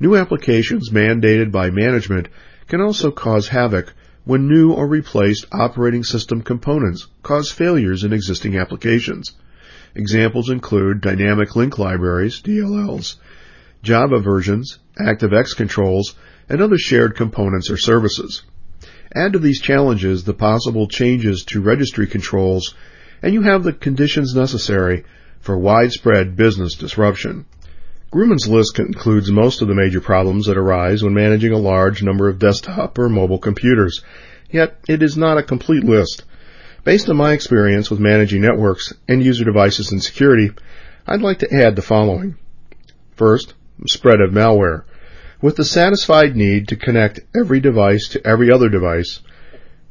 new 0.00 0.16
applications 0.16 0.90
mandated 0.90 1.52
by 1.52 1.70
management 1.70 2.26
can 2.66 2.80
also 2.80 3.12
cause 3.12 3.46
havoc 3.46 3.92
when 4.24 4.48
new 4.48 4.72
or 4.72 4.88
replaced 4.88 5.46
operating 5.52 6.02
system 6.02 6.42
components 6.42 7.06
cause 7.22 7.52
failures 7.52 8.02
in 8.02 8.12
existing 8.12 8.58
applications. 8.58 9.36
Examples 9.94 10.50
include 10.50 11.00
dynamic 11.00 11.56
link 11.56 11.78
libraries, 11.78 12.40
DLLs, 12.40 13.16
Java 13.82 14.18
versions, 14.18 14.78
ActiveX 15.00 15.56
controls, 15.56 16.14
and 16.48 16.60
other 16.60 16.78
shared 16.78 17.16
components 17.16 17.70
or 17.70 17.76
services. 17.76 18.42
Add 19.14 19.32
to 19.32 19.38
these 19.38 19.60
challenges 19.60 20.24
the 20.24 20.34
possible 20.34 20.86
changes 20.86 21.44
to 21.46 21.60
registry 21.60 22.06
controls, 22.06 22.74
and 23.22 23.34
you 23.34 23.42
have 23.42 23.64
the 23.64 23.72
conditions 23.72 24.34
necessary 24.34 25.04
for 25.40 25.58
widespread 25.58 26.36
business 26.36 26.74
disruption. 26.74 27.46
Gruman's 28.10 28.48
list 28.48 28.78
includes 28.78 29.30
most 29.30 29.62
of 29.62 29.68
the 29.68 29.74
major 29.74 30.00
problems 30.00 30.46
that 30.46 30.58
arise 30.58 31.02
when 31.02 31.14
managing 31.14 31.52
a 31.52 31.58
large 31.58 32.02
number 32.02 32.28
of 32.28 32.38
desktop 32.38 32.98
or 32.98 33.08
mobile 33.08 33.38
computers, 33.38 34.02
yet 34.50 34.78
it 34.88 35.02
is 35.02 35.16
not 35.16 35.38
a 35.38 35.42
complete 35.42 35.84
list. 35.84 36.24
Based 36.82 37.10
on 37.10 37.16
my 37.16 37.34
experience 37.34 37.90
with 37.90 38.00
managing 38.00 38.40
networks, 38.40 38.94
end 39.06 39.22
user 39.22 39.44
devices, 39.44 39.92
and 39.92 40.02
security, 40.02 40.50
I'd 41.06 41.20
like 41.20 41.40
to 41.40 41.54
add 41.54 41.76
the 41.76 41.82
following. 41.82 42.36
First, 43.16 43.52
spread 43.86 44.22
of 44.22 44.30
malware. 44.30 44.84
With 45.42 45.56
the 45.56 45.64
satisfied 45.64 46.36
need 46.36 46.68
to 46.68 46.76
connect 46.76 47.20
every 47.36 47.60
device 47.60 48.08
to 48.08 48.26
every 48.26 48.50
other 48.50 48.70
device, 48.70 49.20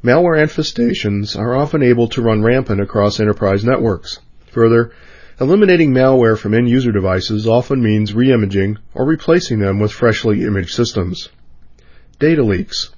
malware 0.02 0.42
infestations 0.42 1.38
are 1.38 1.54
often 1.54 1.80
able 1.80 2.08
to 2.08 2.22
run 2.22 2.42
rampant 2.42 2.80
across 2.80 3.20
enterprise 3.20 3.64
networks. 3.64 4.18
Further, 4.46 4.90
eliminating 5.40 5.92
malware 5.92 6.36
from 6.36 6.54
end 6.54 6.68
user 6.68 6.90
devices 6.90 7.46
often 7.46 7.80
means 7.80 8.14
re-imaging 8.14 8.78
or 8.94 9.04
replacing 9.06 9.60
them 9.60 9.78
with 9.78 9.92
freshly 9.92 10.42
imaged 10.42 10.74
systems. 10.74 11.28
Data 12.18 12.42
leaks. 12.42 12.90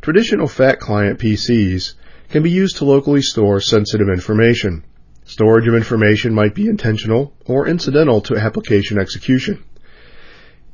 Traditional 0.00 0.48
fat 0.48 0.80
client 0.80 1.18
PCs 1.18 1.92
can 2.28 2.42
be 2.42 2.50
used 2.50 2.76
to 2.76 2.84
locally 2.84 3.22
store 3.22 3.60
sensitive 3.60 4.08
information. 4.08 4.84
Storage 5.24 5.66
of 5.66 5.74
information 5.74 6.34
might 6.34 6.54
be 6.54 6.66
intentional 6.66 7.34
or 7.46 7.66
incidental 7.66 8.20
to 8.20 8.36
application 8.36 8.98
execution. 8.98 9.62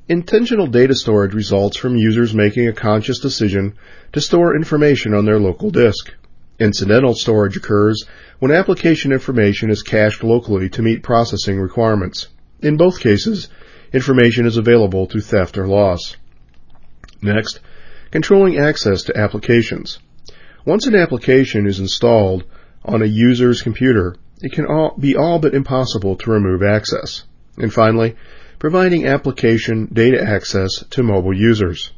Intentional 0.08 0.66
data 0.66 0.94
storage 0.94 1.32
results 1.32 1.76
from 1.76 1.96
users 1.96 2.34
making 2.34 2.68
a 2.68 2.72
conscious 2.72 3.20
decision 3.20 3.74
to 4.12 4.20
store 4.20 4.54
information 4.54 5.14
on 5.14 5.24
their 5.24 5.38
local 5.38 5.70
disk. 5.70 6.12
Incidental 6.58 7.14
storage 7.14 7.56
occurs 7.56 8.04
when 8.38 8.52
application 8.52 9.12
information 9.12 9.70
is 9.70 9.82
cached 9.82 10.22
locally 10.22 10.68
to 10.68 10.82
meet 10.82 11.02
processing 11.02 11.58
requirements. 11.58 12.28
In 12.60 12.76
both 12.76 13.00
cases, 13.00 13.48
information 13.92 14.46
is 14.46 14.56
available 14.56 15.06
to 15.06 15.20
theft 15.20 15.56
or 15.56 15.66
loss. 15.66 16.16
Next, 17.22 17.60
controlling 18.10 18.58
access 18.58 19.04
to 19.04 19.16
applications. 19.16 19.98
Once 20.66 20.86
an 20.86 20.94
application 20.94 21.66
is 21.66 21.78
installed 21.78 22.44
on 22.84 23.02
a 23.02 23.06
user's 23.06 23.60
computer, 23.60 24.16
it 24.40 24.52
can 24.52 24.64
all, 24.64 24.96
be 24.98 25.14
all 25.14 25.38
but 25.38 25.54
impossible 25.54 26.16
to 26.16 26.30
remove 26.30 26.62
access. 26.62 27.24
And 27.58 27.72
finally, 27.72 28.16
providing 28.58 29.06
application 29.06 29.90
data 29.92 30.22
access 30.22 30.82
to 30.90 31.02
mobile 31.02 31.36
users. 31.36 31.92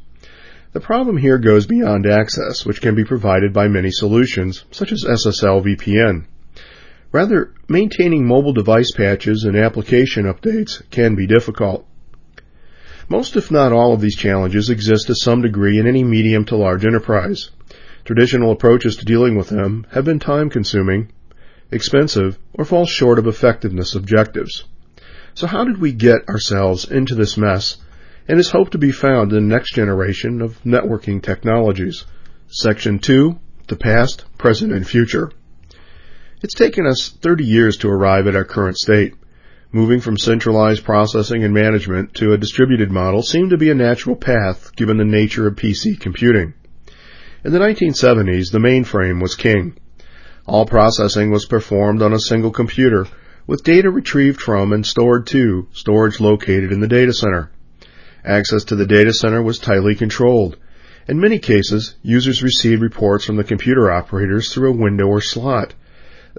The 0.73 0.81
problem 0.81 1.15
here 1.15 1.37
goes 1.37 1.65
beyond 1.65 2.05
access, 2.05 2.65
which 2.65 2.81
can 2.81 2.93
be 2.93 3.05
provided 3.05 3.53
by 3.53 3.69
many 3.69 3.89
solutions, 3.89 4.65
such 4.71 4.91
as 4.91 5.05
SSL 5.05 5.63
VPN. 5.63 6.25
Rather, 7.13 7.53
maintaining 7.69 8.27
mobile 8.27 8.51
device 8.51 8.91
patches 8.91 9.45
and 9.45 9.55
application 9.55 10.25
updates 10.25 10.81
can 10.91 11.15
be 11.15 11.25
difficult. 11.25 11.87
Most, 13.07 13.37
if 13.37 13.49
not 13.49 13.71
all, 13.71 13.93
of 13.93 14.01
these 14.01 14.17
challenges 14.17 14.69
exist 14.69 15.07
to 15.07 15.15
some 15.15 15.41
degree 15.41 15.79
in 15.79 15.87
any 15.87 16.03
medium 16.03 16.43
to 16.45 16.57
large 16.57 16.85
enterprise. 16.85 17.49
Traditional 18.07 18.53
approaches 18.53 18.95
to 18.95 19.05
dealing 19.05 19.35
with 19.35 19.49
them 19.49 19.85
have 19.91 20.05
been 20.05 20.17
time 20.17 20.49
consuming, 20.49 21.11
expensive, 21.73 22.39
or 22.53 22.63
fall 22.63 22.85
short 22.85 23.19
of 23.19 23.27
effectiveness 23.27 23.95
objectives. 23.95 24.63
So 25.33 25.45
how 25.45 25.65
did 25.65 25.81
we 25.81 25.91
get 25.91 26.29
ourselves 26.29 26.89
into 26.89 27.15
this 27.15 27.35
mess 27.35 27.75
and 28.25 28.39
is 28.39 28.51
hoped 28.51 28.71
to 28.71 28.77
be 28.77 28.93
found 28.93 29.33
in 29.33 29.49
the 29.49 29.53
next 29.53 29.73
generation 29.73 30.41
of 30.41 30.63
networking 30.63 31.21
technologies? 31.21 32.05
Section 32.47 32.99
2, 32.99 33.37
the 33.67 33.75
past, 33.75 34.23
present, 34.37 34.71
and 34.71 34.87
future. 34.87 35.29
It's 36.41 36.55
taken 36.55 36.87
us 36.87 37.09
30 37.09 37.43
years 37.43 37.75
to 37.79 37.89
arrive 37.89 38.25
at 38.25 38.37
our 38.37 38.45
current 38.45 38.77
state. 38.77 39.15
Moving 39.73 39.99
from 39.99 40.17
centralized 40.17 40.85
processing 40.85 41.43
and 41.43 41.53
management 41.53 42.13
to 42.13 42.31
a 42.31 42.37
distributed 42.37 42.89
model 42.89 43.21
seemed 43.21 43.49
to 43.49 43.57
be 43.57 43.69
a 43.69 43.75
natural 43.75 44.15
path 44.15 44.73
given 44.77 44.95
the 44.95 45.03
nature 45.03 45.45
of 45.45 45.57
PC 45.57 45.99
computing. 45.99 46.53
In 47.45 47.53
the 47.53 47.59
1970s, 47.59 48.51
the 48.51 48.57
mainframe 48.57 49.21
was 49.21 49.35
king. 49.35 49.77
All 50.47 50.65
processing 50.65 51.29
was 51.29 51.45
performed 51.45 52.01
on 52.01 52.11
a 52.11 52.19
single 52.19 52.49
computer, 52.49 53.05
with 53.45 53.63
data 53.63 53.91
retrieved 53.91 54.41
from 54.41 54.73
and 54.73 54.83
stored 54.83 55.27
to 55.27 55.67
storage 55.71 56.19
located 56.19 56.71
in 56.71 56.79
the 56.79 56.87
data 56.87 57.13
center. 57.13 57.51
Access 58.25 58.63
to 58.65 58.75
the 58.75 58.87
data 58.87 59.13
center 59.13 59.43
was 59.43 59.59
tightly 59.59 59.93
controlled. 59.93 60.57
In 61.07 61.19
many 61.19 61.37
cases, 61.37 61.93
users 62.01 62.41
received 62.41 62.81
reports 62.81 63.25
from 63.25 63.35
the 63.35 63.43
computer 63.43 63.91
operators 63.91 64.51
through 64.51 64.71
a 64.71 64.77
window 64.77 65.05
or 65.05 65.21
slot. 65.21 65.75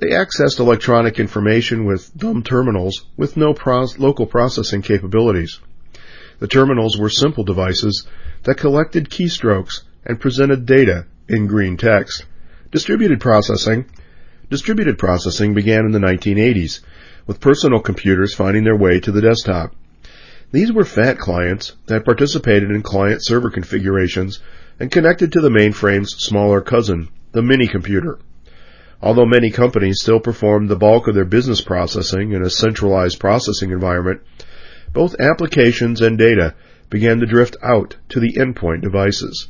They 0.01 0.09
accessed 0.09 0.59
electronic 0.59 1.21
information 1.21 1.85
with 1.85 2.11
dumb 2.17 2.43
terminals 2.43 3.07
with 3.17 3.37
no 3.37 3.55
local 3.99 4.27
processing 4.27 4.83
capabilities. 4.83 5.61
The 6.41 6.49
terminals 6.49 6.99
were 6.99 7.09
simple 7.09 7.45
devices 7.45 8.05
that 8.43 8.57
collected 8.57 9.11
keystrokes 9.11 9.83
and 10.09 10.19
presented 10.19 10.67
data 10.67 11.07
in 11.29 11.47
green 11.47 11.77
text. 11.77 12.25
Distributed 12.73 13.21
processing 13.21 13.85
Distributed 14.51 14.99
processing 14.99 15.53
began 15.53 15.85
in 15.85 15.93
the 15.93 15.99
1980s, 15.99 16.81
with 17.27 17.39
personal 17.39 17.81
computers 17.81 18.35
finding 18.35 18.65
their 18.65 18.77
way 18.77 18.99
to 18.99 19.13
the 19.13 19.21
desktop. 19.21 19.75
These 20.53 20.73
were 20.73 20.87
fat 20.87 21.19
clients 21.19 21.75
that 21.87 22.07
participated 22.07 22.71
in 22.71 22.81
client 22.81 23.23
server 23.23 23.51
configurations 23.51 24.41
and 24.81 24.91
connected 24.91 25.33
to 25.33 25.43
the 25.43 25.51
mainframe's 25.51 26.17
smaller 26.17 26.63
cousin, 26.63 27.09
the 27.33 27.43
mini 27.43 27.69
computer. 27.69 28.19
Although 29.03 29.27
many 29.27 29.51
companies 29.51 30.01
still 30.01 30.19
performed 30.19 30.71
the 30.71 30.77
bulk 30.77 31.07
of 31.09 31.15
their 31.15 31.27
business 31.27 31.61
processing 31.61 32.33
in 32.33 32.43
a 32.43 32.49
centralized 32.49 33.21
processing 33.21 33.71
environment, 33.71 34.23
both 34.95 35.21
applications 35.21 36.01
and 36.01 36.17
data 36.17 36.55
began 36.89 37.21
to 37.21 37.27
drift 37.27 37.59
out 37.63 37.97
to 38.09 38.19
the 38.19 38.33
endpoint 38.33 38.81
devices. 38.81 39.49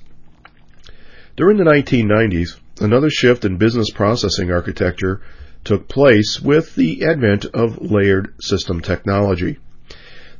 During 1.38 1.56
the 1.56 1.62
1990s, 1.62 2.58
another 2.80 3.10
shift 3.10 3.44
in 3.44 3.58
business 3.58 3.90
processing 3.90 4.50
architecture 4.50 5.20
took 5.62 5.86
place 5.86 6.40
with 6.42 6.74
the 6.74 7.04
advent 7.04 7.44
of 7.54 7.80
layered 7.80 8.34
system 8.40 8.80
technology. 8.80 9.60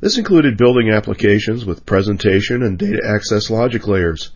This 0.01 0.17
included 0.17 0.57
building 0.57 0.89
applications 0.89 1.65
with 1.65 1.85
presentation 1.85 2.63
and 2.63 2.77
data 2.77 2.99
access 3.07 3.49
logic 3.49 3.87
layers, 3.87 4.31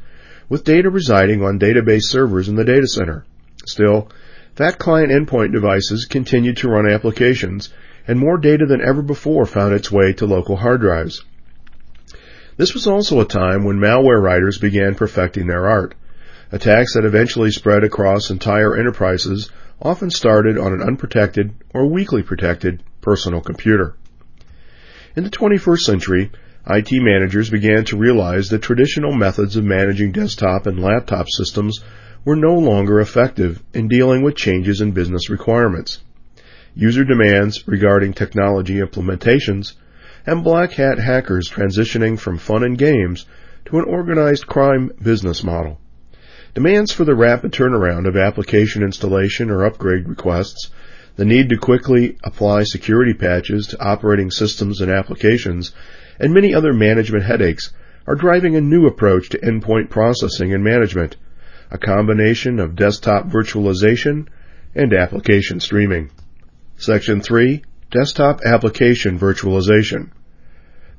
with 0.47 0.63
data 0.63 0.89
residing 0.89 1.43
on 1.43 1.59
database 1.59 2.03
servers 2.03 2.47
in 2.47 2.55
the 2.55 2.63
data 2.63 2.87
center. 2.87 3.25
Still, 3.65 4.07
fat 4.55 4.79
client 4.79 5.11
endpoint 5.11 5.51
devices 5.51 6.05
continued 6.05 6.55
to 6.55 6.69
run 6.69 6.89
applications, 6.89 7.73
and 8.07 8.17
more 8.17 8.37
data 8.37 8.65
than 8.65 8.79
ever 8.79 9.01
before 9.01 9.45
found 9.45 9.73
its 9.73 9.91
way 9.91 10.13
to 10.13 10.25
local 10.25 10.55
hard 10.55 10.79
drives. 10.79 11.25
This 12.55 12.73
was 12.73 12.87
also 12.87 13.19
a 13.19 13.25
time 13.25 13.65
when 13.65 13.81
malware 13.81 14.21
writers 14.21 14.57
began 14.57 14.95
perfecting 14.95 15.47
their 15.47 15.67
art. 15.67 15.95
Attacks 16.53 16.93
that 16.93 17.03
eventually 17.03 17.49
spread 17.49 17.83
across 17.83 18.29
entire 18.29 18.77
enterprises 18.77 19.49
often 19.81 20.11
started 20.11 20.55
on 20.55 20.71
an 20.71 20.83
unprotected 20.83 21.55
or 21.73 21.87
weakly 21.87 22.21
protected 22.21 22.83
personal 23.01 23.41
computer. 23.41 23.95
In 25.15 25.23
the 25.23 25.31
21st 25.31 25.79
century, 25.79 26.31
IT 26.69 26.89
managers 26.91 27.49
began 27.49 27.85
to 27.85 27.97
realize 27.97 28.49
that 28.49 28.61
traditional 28.61 29.13
methods 29.13 29.55
of 29.55 29.63
managing 29.63 30.11
desktop 30.11 30.67
and 30.67 30.79
laptop 30.79 31.27
systems 31.27 31.79
were 32.23 32.35
no 32.35 32.53
longer 32.53 32.99
effective 32.99 33.63
in 33.73 33.87
dealing 33.87 34.21
with 34.21 34.35
changes 34.35 34.79
in 34.79 34.91
business 34.91 35.31
requirements, 35.31 36.01
user 36.75 37.03
demands 37.03 37.67
regarding 37.67 38.13
technology 38.13 38.75
implementations, 38.75 39.73
and 40.23 40.43
black 40.43 40.73
hat 40.73 40.99
hackers 40.99 41.49
transitioning 41.49 42.19
from 42.19 42.37
fun 42.37 42.63
and 42.63 42.77
games 42.77 43.25
to 43.65 43.79
an 43.79 43.85
organized 43.85 44.45
crime 44.45 44.91
business 45.01 45.43
model. 45.43 45.79
Demands 46.53 46.91
for 46.91 47.03
the 47.03 47.15
rapid 47.15 47.51
turnaround 47.51 48.07
of 48.07 48.15
application 48.15 48.83
installation 48.83 49.49
or 49.49 49.65
upgrade 49.65 50.07
requests, 50.07 50.69
the 51.15 51.25
need 51.25 51.49
to 51.49 51.57
quickly 51.57 52.15
apply 52.23 52.61
security 52.63 53.13
patches 53.13 53.67
to 53.67 53.83
operating 53.83 54.29
systems 54.29 54.79
and 54.79 54.91
applications, 54.91 55.71
and 56.19 56.31
many 56.31 56.53
other 56.53 56.71
management 56.71 57.23
headaches 57.23 57.73
are 58.05 58.13
driving 58.15 58.55
a 58.55 58.61
new 58.61 58.85
approach 58.85 59.29
to 59.29 59.39
endpoint 59.39 59.89
processing 59.89 60.53
and 60.53 60.63
management 60.63 61.15
a 61.71 61.77
combination 61.79 62.59
of 62.59 62.75
desktop 62.75 63.27
virtualization 63.27 64.27
and 64.75 64.93
application 64.93 65.59
streaming. 65.59 66.11
Section 66.77 67.19
3. 67.19 67.63
Desktop 67.89 68.41
Application 68.45 69.17
Virtualization. 69.17 70.11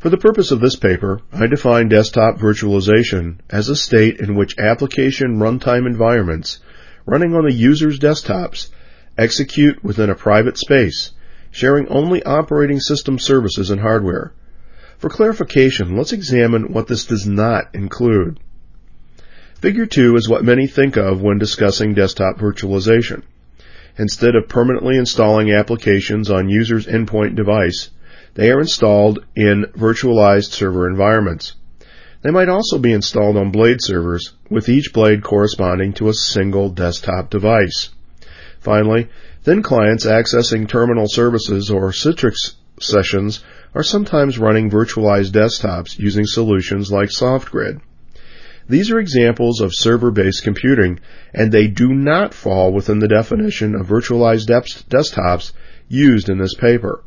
For 0.05 0.11
the 0.11 0.19
purpose 0.19 0.51
of 0.51 0.61
this 0.61 0.77
paper, 0.77 1.21
I 1.33 1.47
define 1.47 1.89
desktop 1.89 2.39
virtualization 2.39 3.39
as 3.49 3.71
a 3.71 3.75
state 3.75 4.21
in 4.21 4.35
which 4.35 4.59
application 4.59 5.39
runtime 5.39 5.87
environments 5.87 6.59
running 7.07 7.35
on 7.35 7.47
the 7.47 7.55
user's 7.55 7.99
desktops 7.99 8.69
execute 9.17 9.83
within 9.83 10.11
a 10.11 10.15
private 10.15 10.59
space, 10.59 11.13
sharing 11.51 11.89
only 11.89 12.23
operating 12.23 12.81
system 12.81 13.19
services 13.19 13.71
and 13.71 13.81
hardware. 13.81 14.35
For 14.99 15.09
clarification, 15.09 15.97
let's 15.97 16.13
examine 16.13 16.75
what 16.75 16.87
this 16.87 17.07
does 17.07 17.27
not 17.27 17.75
include. 17.75 18.41
Figure 19.63 19.87
2 19.87 20.17
is 20.17 20.29
what 20.29 20.45
many 20.45 20.67
think 20.67 20.99
of 20.99 21.23
when 21.23 21.39
discussing 21.39 21.95
desktop 21.95 22.37
virtualization. 22.37 23.23
Instead 23.97 24.35
of 24.37 24.51
permanently 24.51 24.99
installing 24.99 25.51
applications 25.51 26.31
on 26.31 26.51
user's 26.51 26.87
endpoint 26.87 27.37
device, 27.37 27.89
they 28.35 28.51
are 28.51 28.61
installed 28.61 29.25
in 29.35 29.67
virtualized 29.77 30.51
server 30.53 30.89
environments. 30.89 31.55
They 32.23 32.31
might 32.31 32.49
also 32.49 32.79
be 32.79 32.93
installed 32.93 33.37
on 33.37 33.51
blade 33.51 33.79
servers, 33.81 34.33
with 34.51 34.69
each 34.69 34.93
blade 34.93 35.23
corresponding 35.23 35.93
to 35.95 36.09
a 36.09 36.15
single 36.15 36.71
desktop 36.71 37.31
device. 37.31 37.91
Finally, 38.61 39.09
thin 39.43 39.63
clients 39.63 40.07
accessing 40.07 40.67
terminal 40.67 41.07
services 41.07 41.71
or 41.71 41.91
Citrix 41.91 42.55
sessions 42.81 43.45
are 43.75 43.83
sometimes 43.83 44.39
running 44.39 44.71
virtualized 44.71 45.33
desktops 45.33 45.99
using 45.99 46.25
solutions 46.25 46.91
like 46.91 47.11
SoftGrid. 47.11 47.81
These 48.69 48.91
are 48.91 48.99
examples 48.99 49.61
of 49.61 49.75
server-based 49.75 50.43
computing, 50.43 51.01
and 51.35 51.53
they 51.53 51.67
do 51.67 51.89
not 51.89 52.33
fall 52.33 52.73
within 52.73 53.01
the 53.01 53.09
definition 53.09 53.75
of 53.75 53.87
virtualized 53.87 54.47
desktops 54.49 55.53
used 55.89 56.31
in 56.31 56.39
this 56.39 56.55
paper. 56.55 57.05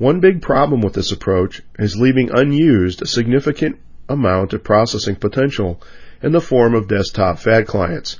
One 0.00 0.20
big 0.20 0.40
problem 0.40 0.80
with 0.80 0.94
this 0.94 1.12
approach 1.12 1.60
is 1.78 2.00
leaving 2.00 2.30
unused 2.32 3.02
a 3.02 3.06
significant 3.06 3.76
amount 4.08 4.54
of 4.54 4.64
processing 4.64 5.14
potential 5.14 5.78
in 6.22 6.32
the 6.32 6.40
form 6.40 6.74
of 6.74 6.88
desktop 6.88 7.38
FAT 7.38 7.66
clients. 7.66 8.18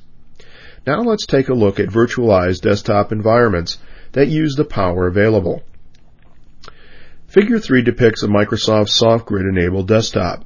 Now 0.86 1.00
let's 1.00 1.24
take 1.24 1.48
a 1.48 1.54
look 1.54 1.80
at 1.80 1.88
virtualized 1.88 2.60
desktop 2.60 3.12
environments 3.12 3.78
that 4.12 4.28
use 4.28 4.56
the 4.56 4.64
power 4.66 5.06
available. 5.06 5.62
Figure 7.28 7.58
3 7.58 7.80
depicts 7.80 8.22
a 8.22 8.28
Microsoft 8.28 8.90
SoftGrid 8.90 9.48
enabled 9.48 9.88
desktop. 9.88 10.44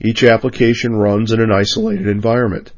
Each 0.00 0.24
application 0.24 0.96
runs 0.96 1.30
in 1.30 1.40
an 1.40 1.52
isolated 1.52 2.08
environment. 2.08 2.72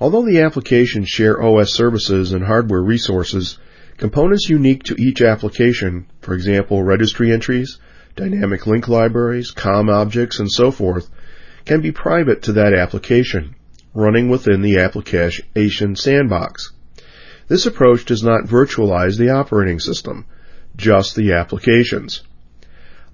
Although 0.00 0.26
the 0.26 0.40
applications 0.40 1.10
share 1.10 1.40
OS 1.40 1.72
services 1.72 2.32
and 2.32 2.44
hardware 2.44 2.82
resources, 2.82 3.60
components 3.96 4.48
unique 4.48 4.82
to 4.84 5.00
each 5.00 5.22
application, 5.22 6.06
for 6.20 6.34
example 6.34 6.82
registry 6.82 7.32
entries, 7.32 7.78
dynamic 8.14 8.66
link 8.66 8.88
libraries, 8.88 9.50
COM 9.50 9.88
objects, 9.88 10.38
and 10.38 10.50
so 10.50 10.70
forth, 10.70 11.08
can 11.64 11.80
be 11.80 11.92
private 11.92 12.42
to 12.42 12.52
that 12.52 12.74
application, 12.74 13.54
running 13.94 14.28
within 14.28 14.62
the 14.62 14.78
application 14.78 15.96
sandbox. 15.96 16.72
This 17.48 17.66
approach 17.66 18.04
does 18.04 18.22
not 18.22 18.44
virtualize 18.44 19.18
the 19.18 19.30
operating 19.30 19.80
system, 19.80 20.26
just 20.76 21.14
the 21.14 21.32
applications. 21.32 22.22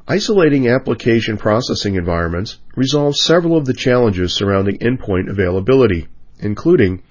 Isolating 0.09 0.69
application 0.69 1.37
processing 1.37 1.95
environments 1.95 2.59
resolves 2.75 3.23
several 3.23 3.57
of 3.57 3.67
the 3.67 3.75
challenges 3.75 4.35
surrounding 4.35 4.79
endpoint 4.79 5.31
availability, 5.31 6.09
including 6.41 7.03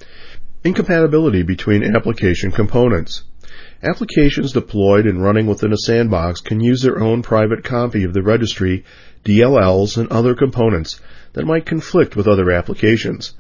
incompatibility 0.64 1.44
between 1.44 1.96
application 1.96 2.52
components. 2.52 3.24
Applications 3.84 4.52
deployed 4.52 5.08
and 5.08 5.24
running 5.24 5.48
within 5.48 5.74
a 5.74 5.78
sandbox 5.78 6.40
can 6.40 6.60
use 6.60 6.84
their 6.84 7.00
own 7.00 7.24
private 7.24 7.64
copy 7.64 8.04
of 8.04 8.14
the 8.14 8.22
registry, 8.22 8.86
DLLs, 9.26 9.98
and 9.98 10.12
other 10.12 10.36
components 10.36 11.02
that 11.34 11.48
might 11.48 11.66
conflict 11.66 12.16
with 12.16 12.28
other 12.28 12.52
applications. 12.52 13.34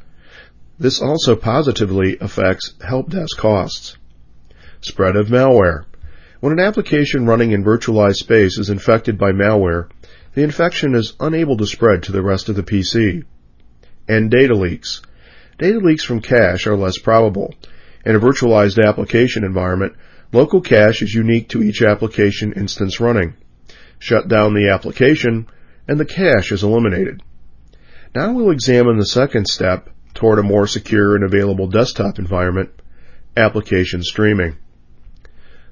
This 0.79 0.99
also 0.99 1.35
positively 1.35 2.17
affects 2.19 2.73
help 2.83 3.11
desk 3.11 3.37
costs. 3.37 3.97
Spread 4.79 5.15
of 5.15 5.27
malware. 5.27 5.85
When 6.39 6.53
an 6.53 6.59
application 6.59 7.27
running 7.27 7.51
in 7.51 7.63
virtualized 7.63 8.15
space 8.15 8.57
is 8.57 8.71
infected 8.71 9.19
by 9.19 9.33
malware, 9.33 9.89
the 10.33 10.41
infection 10.41 10.95
is 10.95 11.13
unable 11.19 11.57
to 11.57 11.67
spread 11.67 12.01
to 12.03 12.11
the 12.11 12.23
rest 12.23 12.49
of 12.49 12.55
the 12.55 12.63
PC. 12.63 13.25
And 14.07 14.31
data 14.31 14.55
leaks. 14.55 15.03
Data 15.59 15.77
leaks 15.77 16.03
from 16.03 16.19
cache 16.19 16.65
are 16.65 16.75
less 16.75 16.97
probable. 16.97 17.53
In 18.03 18.15
a 18.15 18.19
virtualized 18.19 18.83
application 18.83 19.43
environment, 19.43 19.93
local 20.31 20.61
cache 20.61 21.01
is 21.01 21.13
unique 21.13 21.49
to 21.49 21.61
each 21.61 21.81
application 21.81 22.53
instance 22.53 22.99
running. 22.99 23.35
Shut 23.99 24.27
down 24.27 24.53
the 24.53 24.69
application, 24.69 25.47
and 25.87 25.99
the 25.99 26.05
cache 26.05 26.51
is 26.51 26.63
eliminated. 26.63 27.21
Now 28.15 28.33
we'll 28.33 28.51
examine 28.51 28.97
the 28.97 29.05
second 29.05 29.47
step 29.47 29.89
toward 30.13 30.39
a 30.39 30.43
more 30.43 30.67
secure 30.67 31.15
and 31.15 31.23
available 31.23 31.67
desktop 31.67 32.19
environment, 32.19 32.69
application 33.37 34.03
streaming. 34.03 34.57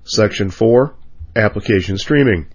Section 0.03 0.49
4, 0.49 0.95
Application 1.35 1.97
Streaming. 1.97 2.47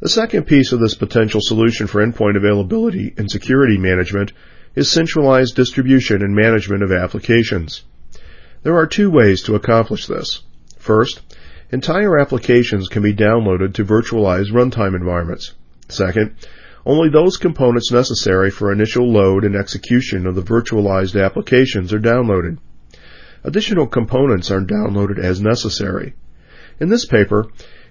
The 0.00 0.08
second 0.08 0.44
piece 0.46 0.72
of 0.72 0.80
this 0.80 0.94
potential 0.94 1.40
solution 1.42 1.86
for 1.86 2.04
endpoint 2.04 2.36
availability 2.36 3.14
and 3.16 3.30
security 3.30 3.78
management 3.78 4.32
is 4.74 4.90
centralized 4.90 5.54
distribution 5.54 6.22
and 6.22 6.34
management 6.34 6.82
of 6.82 6.90
applications. 6.90 7.84
There 8.62 8.76
are 8.76 8.86
two 8.86 9.10
ways 9.10 9.42
to 9.42 9.54
accomplish 9.54 10.06
this. 10.06 10.42
First, 10.84 11.22
entire 11.70 12.18
applications 12.18 12.88
can 12.88 13.02
be 13.02 13.14
downloaded 13.14 13.72
to 13.72 13.86
virtualized 13.86 14.52
runtime 14.52 14.94
environments. 14.94 15.54
Second, 15.88 16.34
only 16.84 17.08
those 17.08 17.38
components 17.38 17.90
necessary 17.90 18.50
for 18.50 18.70
initial 18.70 19.10
load 19.10 19.44
and 19.44 19.56
execution 19.56 20.26
of 20.26 20.34
the 20.34 20.42
virtualized 20.42 21.18
applications 21.18 21.94
are 21.94 21.98
downloaded. 21.98 22.58
Additional 23.44 23.86
components 23.86 24.50
are 24.50 24.60
downloaded 24.60 25.18
as 25.18 25.40
necessary. 25.40 26.12
In 26.78 26.90
this 26.90 27.06
paper, 27.06 27.46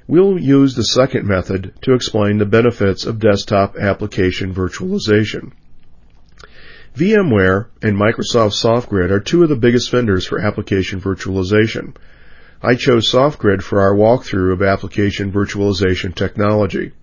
we'll 0.06 0.39
use 0.39 0.75
the 0.75 0.84
second 0.84 1.25
method 1.25 1.73
to 1.82 1.95
explain 1.95 2.38
the 2.38 2.45
benefits 2.45 3.08
of 3.08 3.17
desktop 3.17 3.75
application 3.75 4.53
virtualization. 4.53 5.51
VMware 6.95 7.69
and 7.82 7.97
Microsoft 7.97 8.53
SoftGrid 8.53 9.10
are 9.10 9.19
two 9.19 9.41
of 9.41 9.49
the 9.49 9.56
biggest 9.56 9.89
vendors 9.89 10.27
for 10.27 10.39
application 10.39 11.01
virtualization. 11.01 11.95
I 12.65 12.76
chose 12.76 13.12
SoftGrid 13.12 13.62
for 13.62 13.82
our 13.82 13.93
walkthrough 13.93 14.54
of 14.54 14.62
application 14.62 15.34
virtualization 15.34 16.15
technology. 16.15 16.93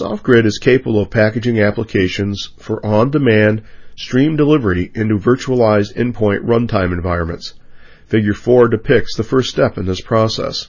SoftGrid 0.00 0.44
is 0.46 0.58
capable 0.58 1.00
of 1.00 1.10
packaging 1.10 1.58
applications 1.58 2.50
for 2.58 2.86
on-demand 2.86 3.64
stream 3.96 4.36
delivery 4.36 4.92
into 4.94 5.18
virtualized 5.18 5.96
endpoint 5.96 6.44
runtime 6.44 6.92
environments. 6.92 7.54
Figure 8.06 8.32
4 8.32 8.68
depicts 8.68 9.16
the 9.16 9.24
first 9.24 9.50
step 9.50 9.76
in 9.76 9.86
this 9.86 10.00
process. 10.00 10.68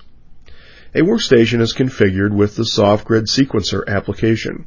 A 0.96 1.02
workstation 1.02 1.62
is 1.62 1.76
configured 1.76 2.34
with 2.34 2.56
the 2.56 2.64
SoftGrid 2.64 3.28
Sequencer 3.28 3.86
application. 3.88 4.66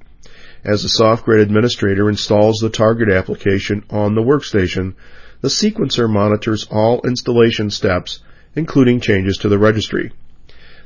As 0.64 0.82
the 0.82 0.88
SoftGrid 0.88 1.42
administrator 1.42 2.08
installs 2.08 2.58
the 2.58 2.70
target 2.70 3.10
application 3.10 3.82
on 3.90 4.14
the 4.14 4.22
workstation, 4.22 4.94
the 5.40 5.48
sequencer 5.48 6.08
monitors 6.08 6.68
all 6.70 7.00
installation 7.04 7.70
steps, 7.70 8.20
including 8.58 9.00
changes 9.00 9.38
to 9.38 9.48
the 9.48 9.58
registry. 9.58 10.12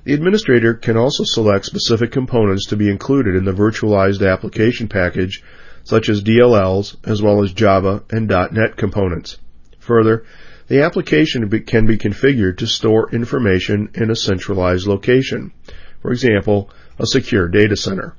The 0.05 0.13
administrator 0.13 0.75
can 0.75 0.97
also 0.97 1.25
select 1.25 1.65
specific 1.65 2.13
components 2.13 2.67
to 2.67 2.77
be 2.77 2.91
included 2.91 3.35
in 3.35 3.45
the 3.45 3.53
virtualized 3.53 4.25
application 4.29 4.89
package, 4.89 5.43
such 5.85 6.09
as 6.09 6.23
DLLs, 6.23 6.97
as 7.05 7.23
well 7.23 7.43
as 7.43 7.53
Java 7.53 8.05
and 8.11 8.29
.NET 8.29 8.77
components. 8.77 9.39
Further, 9.79 10.25
the 10.69 10.83
application 10.83 11.49
can 11.63 11.87
be 11.87 11.99
configured 11.99 12.59
to 12.59 12.67
store 12.67 13.11
information 13.11 13.91
in 13.95 14.11
a 14.11 14.17
centralized 14.17 14.87
location, 14.87 15.53
for 16.01 16.13
example, 16.13 16.71
a 16.99 17.07
secure 17.07 17.49
data 17.49 17.77
center. 17.77 18.15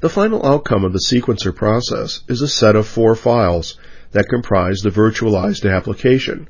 The 0.00 0.08
final 0.08 0.44
outcome 0.44 0.84
of 0.84 0.92
the 0.92 1.06
sequencer 1.06 1.54
process 1.54 2.22
is 2.28 2.42
a 2.42 2.48
set 2.48 2.76
of 2.76 2.86
four 2.86 3.14
files 3.14 3.78
that 4.10 4.28
comprise 4.28 4.80
the 4.80 4.90
virtualized 4.90 5.70
application, 5.70 6.48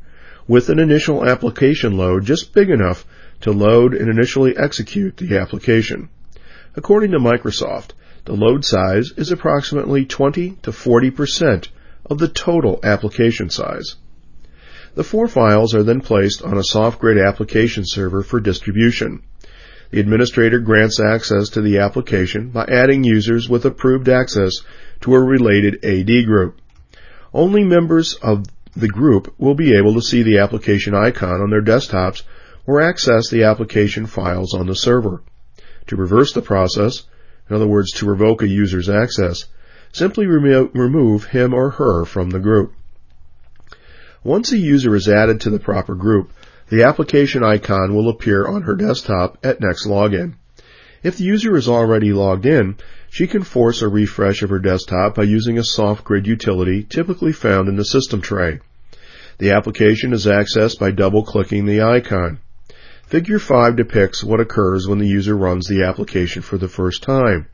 with 0.49 0.69
an 0.69 0.79
initial 0.79 1.29
application 1.29 1.97
load 1.97 2.25
just 2.25 2.53
big 2.53 2.71
enough 2.71 3.05
to 3.41 3.53
load 3.53 3.95
and 3.95 4.09
initially 4.09 4.57
execute 4.57 5.17
the 5.17 5.39
application. 5.39 6.09
According 6.75 7.11
to 7.13 7.19
Microsoft, 7.19 7.91
the 8.25 8.35
load 8.35 8.65
size 8.65 9.13
is 9.17 9.33
approximately 9.33 10.05
20 10.05 10.59
to 10.63 10.73
40 10.73 11.11
percent 11.11 11.69
of 12.07 12.19
the 12.19 12.29
total 12.29 12.81
application 12.83 13.51
size. 13.51 13.97
The 14.95 15.05
four 15.05 15.27
files 15.27 15.75
are 15.75 15.83
then 15.83 16.01
placed 16.01 16.43
on 16.43 16.59
a 16.59 16.63
SoftGrid 16.63 17.27
application 17.27 17.85
server 17.87 18.23
for 18.23 18.41
distribution. 18.41 19.23
The 19.91 20.01
administrator 20.01 20.59
grants 20.59 21.01
access 21.01 21.51
to 21.51 21.63
the 21.63 21.79
application 21.79 22.51
by 22.51 22.65
adding 22.65 23.05
users 23.05 23.49
with 23.49 23.65
approved 23.65 24.09
access 24.09 24.53
to 25.01 25.15
a 25.15 25.21
related 25.21 25.85
AD 25.85 26.27
group. 26.27 26.61
Only 27.33 27.65
members 27.65 28.15
of 28.15 28.45
the 28.75 28.89
group 28.89 29.35
will 29.39 29.55
be 29.55 29.77
able 29.77 29.95
to 29.95 30.03
see 30.03 30.23
the 30.23 30.39
application 30.39 30.95
icon 30.95 31.41
on 31.41 31.51
their 31.51 31.63
desktops 31.63 32.23
or 32.67 32.81
access 32.81 33.29
the 33.29 33.45
application 33.45 34.07
files 34.07 34.55
on 34.55 34.67
the 34.67 34.75
server. 34.75 35.23
To 35.89 35.97
reverse 35.97 36.33
the 36.33 36.43
process, 36.43 37.05
in 37.51 37.57
other 37.57 37.67
words, 37.67 37.91
to 37.93 38.07
revoke 38.07 38.43
a 38.43 38.49
user's 38.49 38.89
access, 38.89 39.47
simply 39.93 40.27
remo- 40.27 40.71
remove 40.73 41.25
him 41.25 41.53
or 41.53 41.71
her 41.71 42.05
from 42.05 42.31
the 42.31 42.41
group. 42.41 42.73
Once 44.25 44.53
a 44.53 44.59
user 44.59 44.95
is 44.95 45.09
added 45.09 45.41
to 45.41 45.51
the 45.51 45.59
proper 45.59 45.95
group, 45.95 46.33
the 46.69 46.85
application 46.85 47.45
icon 47.45 47.95
will 47.95 48.09
appear 48.09 48.47
on 48.47 48.63
her 48.63 48.75
desktop 48.75 49.37
at 49.45 49.61
next 49.61 49.87
login. 49.87 50.35
If 51.03 51.19
the 51.19 51.25
user 51.25 51.57
is 51.57 51.69
already 51.69 52.13
logged 52.13 52.47
in, 52.47 52.77
she 53.15 53.27
can 53.27 53.43
force 53.43 53.83
a 53.83 53.89
refresh 53.89 54.41
of 54.41 54.49
her 54.49 54.59
desktop 54.59 55.15
by 55.15 55.23
using 55.23 55.59
a 55.59 55.61
SoftGrid 55.61 56.27
utility 56.27 56.83
typically 56.83 57.33
found 57.33 57.69
in 57.69 57.77
the 57.77 57.85
system 57.85 58.23
tray. 58.23 58.59
The 59.37 59.51
application 59.51 60.15
is 60.15 60.25
accessed 60.25 60.79
by 60.79 60.93
double-clicking 60.93 61.67
the 61.67 61.83
icon. 61.83 62.39
Figure 63.07 63.39
5 63.39 63.77
depicts 63.77 64.25
what 64.25 64.41
occurs 64.41 64.89
when 64.89 64.99
the 64.99 65.07
user 65.07 65.37
runs 65.37 65.67
the 65.67 65.85
application 65.85 66.41
for 66.41 66.57
the 66.57 66.69
first 66.69 67.03
time. 67.03 67.49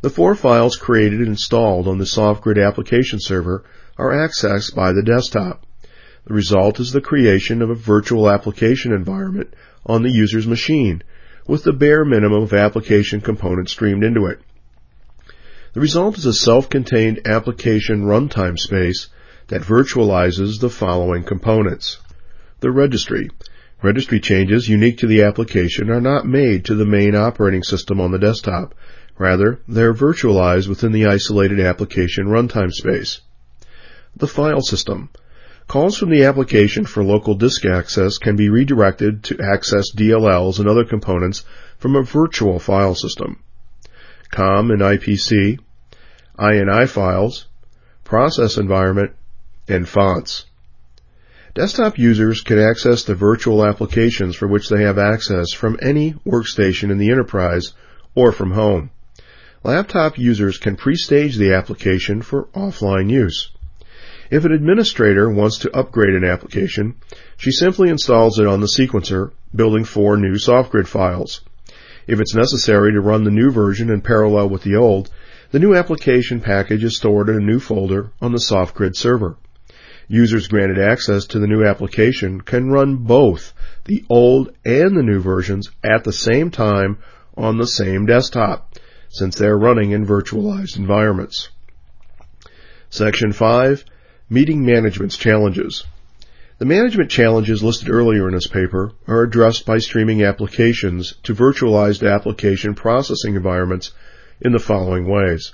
The 0.00 0.10
four 0.10 0.34
files 0.34 0.74
created 0.76 1.20
and 1.20 1.28
installed 1.28 1.86
on 1.86 1.98
the 1.98 2.04
SoftGrid 2.04 2.60
application 2.60 3.20
server 3.20 3.62
are 3.96 4.10
accessed 4.10 4.74
by 4.74 4.92
the 4.92 5.04
desktop. 5.04 5.64
The 6.26 6.34
result 6.34 6.80
is 6.80 6.90
the 6.90 7.00
creation 7.00 7.62
of 7.62 7.70
a 7.70 7.76
virtual 7.76 8.28
application 8.28 8.92
environment 8.92 9.54
on 9.86 10.02
the 10.02 10.10
user's 10.10 10.48
machine 10.48 11.04
with 11.46 11.62
the 11.62 11.72
bare 11.72 12.04
minimum 12.04 12.42
of 12.42 12.52
application 12.52 13.20
components 13.20 13.70
streamed 13.70 14.02
into 14.02 14.26
it. 14.26 14.40
The 15.74 15.80
result 15.80 16.16
is 16.18 16.24
a 16.24 16.32
self-contained 16.32 17.26
application 17.26 18.04
runtime 18.04 18.56
space 18.56 19.08
that 19.48 19.62
virtualizes 19.62 20.60
the 20.60 20.70
following 20.70 21.24
components. 21.24 21.98
The 22.60 22.70
registry. 22.70 23.28
Registry 23.82 24.20
changes 24.20 24.68
unique 24.68 24.98
to 24.98 25.08
the 25.08 25.22
application 25.22 25.90
are 25.90 26.00
not 26.00 26.28
made 26.28 26.64
to 26.66 26.76
the 26.76 26.86
main 26.86 27.16
operating 27.16 27.64
system 27.64 28.00
on 28.00 28.12
the 28.12 28.20
desktop. 28.20 28.72
Rather, 29.18 29.58
they're 29.66 29.92
virtualized 29.92 30.68
within 30.68 30.92
the 30.92 31.06
isolated 31.06 31.58
application 31.58 32.26
runtime 32.26 32.70
space. 32.70 33.20
The 34.14 34.28
file 34.28 34.62
system. 34.62 35.10
Calls 35.66 35.98
from 35.98 36.10
the 36.10 36.22
application 36.22 36.84
for 36.86 37.02
local 37.02 37.34
disk 37.34 37.66
access 37.66 38.18
can 38.18 38.36
be 38.36 38.48
redirected 38.48 39.24
to 39.24 39.40
access 39.42 39.92
DLLs 39.92 40.60
and 40.60 40.68
other 40.68 40.84
components 40.84 41.44
from 41.78 41.96
a 41.96 42.04
virtual 42.04 42.60
file 42.60 42.94
system. 42.94 43.40
COM 44.34 44.72
and 44.72 44.80
IPC, 44.80 45.60
INI 46.36 46.88
files, 46.88 47.46
process 48.02 48.56
environment, 48.56 49.12
and 49.68 49.88
fonts. 49.88 50.46
Desktop 51.54 51.96
users 51.98 52.40
can 52.40 52.58
access 52.58 53.04
the 53.04 53.14
virtual 53.14 53.64
applications 53.64 54.34
for 54.34 54.48
which 54.48 54.68
they 54.68 54.82
have 54.82 54.98
access 54.98 55.52
from 55.52 55.78
any 55.80 56.14
workstation 56.26 56.90
in 56.90 56.98
the 56.98 57.12
enterprise 57.12 57.74
or 58.16 58.32
from 58.32 58.50
home. 58.50 58.90
Laptop 59.62 60.18
users 60.18 60.58
can 60.58 60.74
pre-stage 60.74 61.36
the 61.36 61.54
application 61.54 62.20
for 62.20 62.46
offline 62.56 63.10
use. 63.10 63.52
If 64.32 64.44
an 64.44 64.50
administrator 64.50 65.30
wants 65.30 65.58
to 65.58 65.76
upgrade 65.76 66.16
an 66.16 66.24
application, 66.24 66.96
she 67.36 67.52
simply 67.52 67.88
installs 67.88 68.40
it 68.40 68.48
on 68.48 68.60
the 68.60 68.66
sequencer, 68.66 69.30
building 69.54 69.84
four 69.84 70.16
new 70.16 70.34
SoftGrid 70.34 70.88
files. 70.88 71.40
If 72.06 72.20
it's 72.20 72.34
necessary 72.34 72.92
to 72.92 73.00
run 73.00 73.24
the 73.24 73.30
new 73.30 73.50
version 73.50 73.90
in 73.90 74.02
parallel 74.02 74.50
with 74.50 74.62
the 74.62 74.76
old, 74.76 75.10
the 75.50 75.58
new 75.58 75.74
application 75.74 76.40
package 76.40 76.84
is 76.84 76.96
stored 76.96 77.28
in 77.28 77.36
a 77.36 77.40
new 77.40 77.60
folder 77.60 78.10
on 78.20 78.32
the 78.32 78.38
SoftGrid 78.38 78.96
server. 78.96 79.36
Users 80.08 80.48
granted 80.48 80.78
access 80.78 81.24
to 81.26 81.38
the 81.38 81.46
new 81.46 81.64
application 81.64 82.42
can 82.42 82.68
run 82.70 82.96
both 82.96 83.54
the 83.86 84.04
old 84.10 84.50
and 84.64 84.96
the 84.96 85.02
new 85.02 85.20
versions 85.20 85.70
at 85.82 86.04
the 86.04 86.12
same 86.12 86.50
time 86.50 86.98
on 87.36 87.56
the 87.56 87.66
same 87.66 88.04
desktop, 88.04 88.74
since 89.08 89.36
they 89.36 89.46
are 89.46 89.58
running 89.58 89.92
in 89.92 90.06
virtualized 90.06 90.76
environments. 90.76 91.48
Section 92.90 93.32
5 93.32 93.84
Meeting 94.28 94.64
Management's 94.64 95.16
Challenges. 95.16 95.84
The 96.58 96.64
management 96.64 97.10
challenges 97.10 97.64
listed 97.64 97.90
earlier 97.90 98.28
in 98.28 98.34
this 98.34 98.46
paper 98.46 98.92
are 99.08 99.22
addressed 99.22 99.66
by 99.66 99.78
streaming 99.78 100.22
applications 100.22 101.14
to 101.24 101.34
virtualized 101.34 102.08
application 102.08 102.74
processing 102.74 103.34
environments 103.34 103.90
in 104.40 104.52
the 104.52 104.60
following 104.60 105.08
ways. 105.08 105.52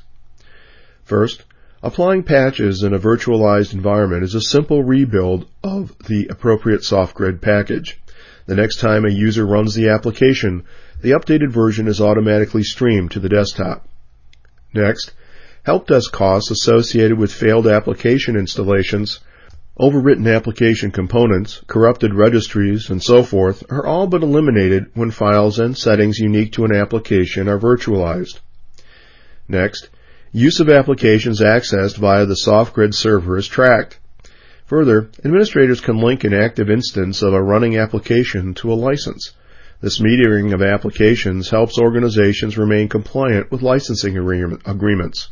First, 1.02 1.44
applying 1.82 2.22
patches 2.22 2.82
in 2.82 2.92
a 2.92 2.98
virtualized 2.98 3.72
environment 3.72 4.24
is 4.24 4.34
a 4.34 4.42
simple 4.42 4.82
rebuild 4.82 5.46
of 5.64 5.96
the 6.06 6.26
appropriate 6.28 6.82
SoftGrid 6.82 7.40
package. 7.40 7.98
The 8.44 8.56
next 8.56 8.80
time 8.80 9.06
a 9.06 9.10
user 9.10 9.46
runs 9.46 9.74
the 9.74 9.88
application, 9.88 10.64
the 11.00 11.12
updated 11.12 11.50
version 11.50 11.88
is 11.88 12.00
automatically 12.00 12.62
streamed 12.62 13.12
to 13.12 13.20
the 13.20 13.30
desktop. 13.30 13.88
Next, 14.74 15.12
Help 15.62 15.86
desk 15.86 16.10
costs 16.10 16.50
associated 16.50 17.18
with 17.18 17.32
failed 17.32 17.66
application 17.66 18.34
installations, 18.34 19.20
overwritten 19.78 20.34
application 20.34 20.90
components, 20.90 21.62
corrupted 21.66 22.12
registries, 22.12 22.90
and 22.90 23.02
so 23.02 23.22
forth 23.22 23.62
are 23.70 23.86
all 23.86 24.06
but 24.06 24.22
eliminated 24.22 24.86
when 24.94 25.10
files 25.10 25.58
and 25.58 25.76
settings 25.76 26.18
unique 26.18 26.52
to 26.52 26.64
an 26.64 26.74
application 26.74 27.48
are 27.48 27.58
virtualized. 27.58 28.40
Next, 29.48 29.88
use 30.32 30.60
of 30.60 30.68
applications 30.68 31.40
accessed 31.40 31.96
via 31.96 32.26
the 32.26 32.40
SoftGrid 32.46 32.94
server 32.94 33.38
is 33.38 33.48
tracked. 33.48 33.98
Further, 34.66 35.08
administrators 35.24 35.80
can 35.80 35.98
link 35.98 36.24
an 36.24 36.34
active 36.34 36.70
instance 36.70 37.22
of 37.22 37.32
a 37.32 37.42
running 37.42 37.76
application 37.76 38.54
to 38.54 38.72
a 38.72 38.74
license. 38.74 39.32
This 39.80 39.98
metering 39.98 40.52
of 40.52 40.62
applications 40.62 41.48
helps 41.48 41.78
organizations 41.78 42.58
remain 42.58 42.88
compliant 42.88 43.50
with 43.50 43.62
licensing 43.62 44.16
agreements. 44.18 45.28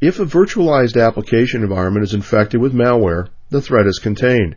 If 0.00 0.20
a 0.20 0.26
virtualized 0.26 1.00
application 1.00 1.62
environment 1.62 2.04
is 2.04 2.12
infected 2.12 2.60
with 2.60 2.74
malware, 2.74 3.28
the 3.48 3.62
threat 3.62 3.86
is 3.86 3.98
contained, 3.98 4.56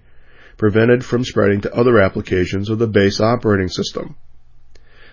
prevented 0.58 1.06
from 1.06 1.23
spreading 1.23 1.62
to 1.62 1.73
other 1.73 1.97
applications 1.97 2.69
of 2.69 2.78
the 2.78 2.88
base 2.88 3.21
operating 3.21 3.69
system. 3.69 4.17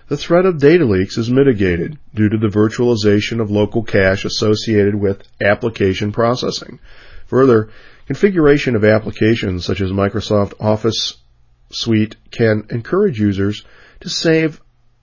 The 0.09 0.17
threat 0.17 0.45
of 0.45 0.59
data 0.59 0.83
leaks 0.83 1.17
is 1.17 1.29
mitigated 1.29 1.97
due 2.13 2.27
to 2.27 2.37
the 2.37 2.47
virtualization 2.47 3.39
of 3.39 3.51
local 3.51 3.83
cache 3.83 4.25
associated 4.25 4.95
with 4.95 5.23
application 5.39 6.11
processing. 6.11 6.79
Further, 7.27 7.69
configuration 8.05 8.75
of 8.75 8.83
applications 8.83 9.63
such 9.63 9.79
as 9.79 9.91
Microsoft 9.91 10.53
Office 10.59 11.15
Suite 11.69 12.17
can 12.31 12.65
encourage 12.69 13.17
users 13.17 13.63
to 14.01 14.09
save 14.09 14.59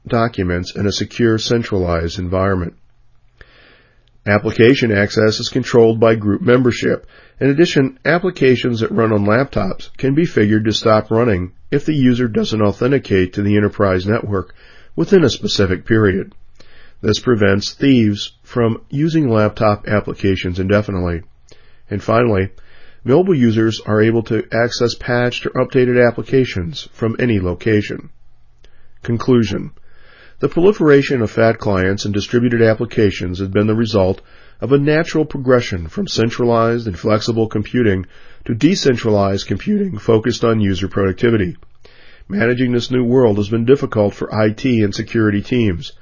documents 0.07 0.77
in 0.77 0.87
a 0.87 0.93
secure 0.93 1.39
centralized 1.39 2.19
environment. 2.19 2.75
Application 4.27 4.91
access 4.91 5.39
is 5.39 5.51
controlled 5.51 6.01
by 6.01 6.15
group 6.15 6.41
membership. 6.41 7.07
In 7.41 7.51
addition, 7.51 7.99
applications 8.07 8.81
that 8.81 8.91
run 8.91 9.13
on 9.13 9.27
laptops 9.27 9.95
can 9.99 10.15
be 10.15 10.25
figured 10.25 10.65
to 10.65 10.73
stop 10.73 11.11
running 11.11 11.53
if 11.71 11.85
the 11.85 11.95
user 11.95 12.27
doesn't 12.27 12.63
authenticate 12.63 13.35
to 13.35 13.43
the 13.43 13.57
enterprise 13.57 14.07
network 14.07 14.55
within 14.97 15.25
a 15.25 15.29
specific 15.29 15.85
period. 15.85 16.33
This 17.03 17.19
prevents 17.19 17.75
thieves 17.75 18.33
from 18.43 18.81
using 18.89 19.29
laptop 19.29 19.87
applications 19.87 20.59
indefinitely. 20.59 21.23
And 21.91 22.03
finally, 22.03 22.49
mobile 23.05 23.35
users 23.35 23.79
are 23.81 24.01
able 24.01 24.23
to 24.23 24.47
access 24.51 24.95
patched 24.95 25.45
or 25.45 25.51
updated 25.51 26.03
applications 26.03 26.89
from 26.93 27.17
any 27.19 27.41
location. 27.41 28.09
Conclusion. 29.03 29.73
The 30.41 30.49
proliferation 30.49 31.23
of 31.23 31.31
fat 31.31 31.59
clients 31.59 32.05
and 32.05 32.13
distributed 32.13 32.61
applications 32.61 33.39
has 33.39 33.47
been 33.47 33.69
the 33.69 33.75
result 33.77 34.21
of 34.61 34.73
a 34.73 34.79
natural 34.79 35.25
progression 35.25 35.87
from 35.87 36.09
centralized 36.09 36.89
and 36.89 36.99
flexible 36.99 37.47
computing 37.47 38.07
to 38.45 38.53
decentralized 38.53 39.47
computing 39.47 39.97
focused 39.97 40.43
on 40.43 40.61
user 40.61 40.89
productivity. 40.89 41.57
Managing 42.29 42.73
this 42.73 42.91
new 42.91 43.05
world 43.05 43.37
has 43.37 43.49
been 43.49 43.65
difficult 43.65 44.13
for 44.13 44.29
IT 44.33 44.65
and 44.65 44.93
security 44.93 45.41
teams. 45.41 45.93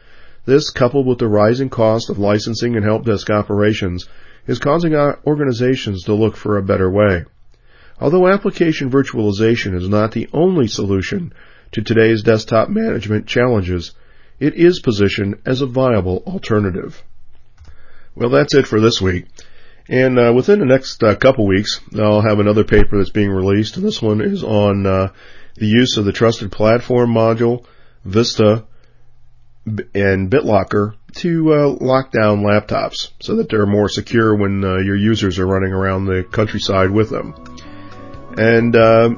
This, 0.46 0.70
coupled 0.70 1.06
with 1.06 1.18
the 1.18 1.28
rising 1.28 1.68
cost 1.68 2.08
of 2.08 2.18
licensing 2.18 2.74
and 2.74 2.86
help 2.86 3.04
desk 3.04 3.28
operations, 3.28 4.08
is 4.46 4.58
causing 4.58 4.94
organizations 4.94 6.04
to 6.04 6.14
look 6.14 6.36
for 6.36 6.56
a 6.56 6.62
better 6.62 6.90
way. 6.90 7.26
Although 8.00 8.28
application 8.28 8.90
virtualization 8.90 9.74
is 9.74 9.90
not 9.90 10.12
the 10.12 10.30
only 10.32 10.68
solution 10.68 11.34
to 11.72 11.82
today's 11.82 12.22
desktop 12.22 12.70
management 12.70 13.26
challenges, 13.26 13.92
it 14.42 14.54
is 14.54 14.80
positioned 14.80 15.40
as 15.46 15.60
a 15.60 15.66
viable 15.66 16.24
alternative. 16.26 17.00
Well, 18.16 18.30
that's 18.30 18.56
it 18.56 18.66
for 18.66 18.80
this 18.80 19.00
week. 19.00 19.26
And 19.88 20.18
uh, 20.18 20.32
within 20.34 20.58
the 20.58 20.66
next 20.66 21.00
uh, 21.04 21.14
couple 21.14 21.46
weeks, 21.46 21.80
I'll 21.96 22.22
have 22.22 22.40
another 22.40 22.64
paper 22.64 22.98
that's 22.98 23.10
being 23.10 23.30
released. 23.30 23.76
And 23.76 23.86
this 23.86 24.02
one 24.02 24.20
is 24.20 24.42
on 24.42 24.84
uh, 24.84 25.12
the 25.54 25.66
use 25.66 25.96
of 25.96 26.06
the 26.06 26.12
Trusted 26.12 26.50
Platform 26.50 27.14
module, 27.14 27.64
Vista, 28.04 28.64
and 29.64 30.28
BitLocker 30.28 30.96
to 31.18 31.54
uh, 31.54 31.68
lock 31.80 32.10
down 32.10 32.42
laptops 32.42 33.10
so 33.20 33.36
that 33.36 33.48
they're 33.48 33.64
more 33.64 33.88
secure 33.88 34.34
when 34.34 34.64
uh, 34.64 34.78
your 34.78 34.96
users 34.96 35.38
are 35.38 35.46
running 35.46 35.72
around 35.72 36.06
the 36.06 36.24
countryside 36.24 36.90
with 36.90 37.10
them. 37.10 37.32
And 38.36 38.74
uh, 38.74 39.10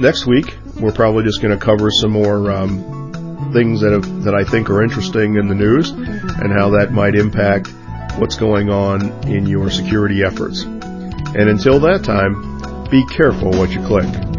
next 0.00 0.26
week, 0.26 0.56
we're 0.80 0.92
probably 0.92 1.22
just 1.22 1.40
going 1.40 1.56
to 1.56 1.64
cover 1.64 1.88
some 1.92 2.10
more 2.10 2.50
um, 2.50 2.95
things 3.52 3.80
that 3.80 3.92
have, 3.92 4.24
that 4.24 4.34
I 4.34 4.44
think 4.44 4.70
are 4.70 4.82
interesting 4.82 5.36
in 5.36 5.48
the 5.48 5.54
news 5.54 5.92
mm-hmm. 5.92 6.40
and 6.40 6.52
how 6.52 6.70
that 6.70 6.92
might 6.92 7.14
impact 7.14 7.68
what's 8.18 8.36
going 8.36 8.70
on 8.70 9.10
in 9.26 9.46
your 9.46 9.70
security 9.70 10.22
efforts. 10.24 10.62
And 10.62 11.48
until 11.48 11.80
that 11.80 12.04
time, 12.04 12.88
be 12.90 13.04
careful 13.06 13.50
what 13.50 13.70
you 13.70 13.84
click. 13.84 14.35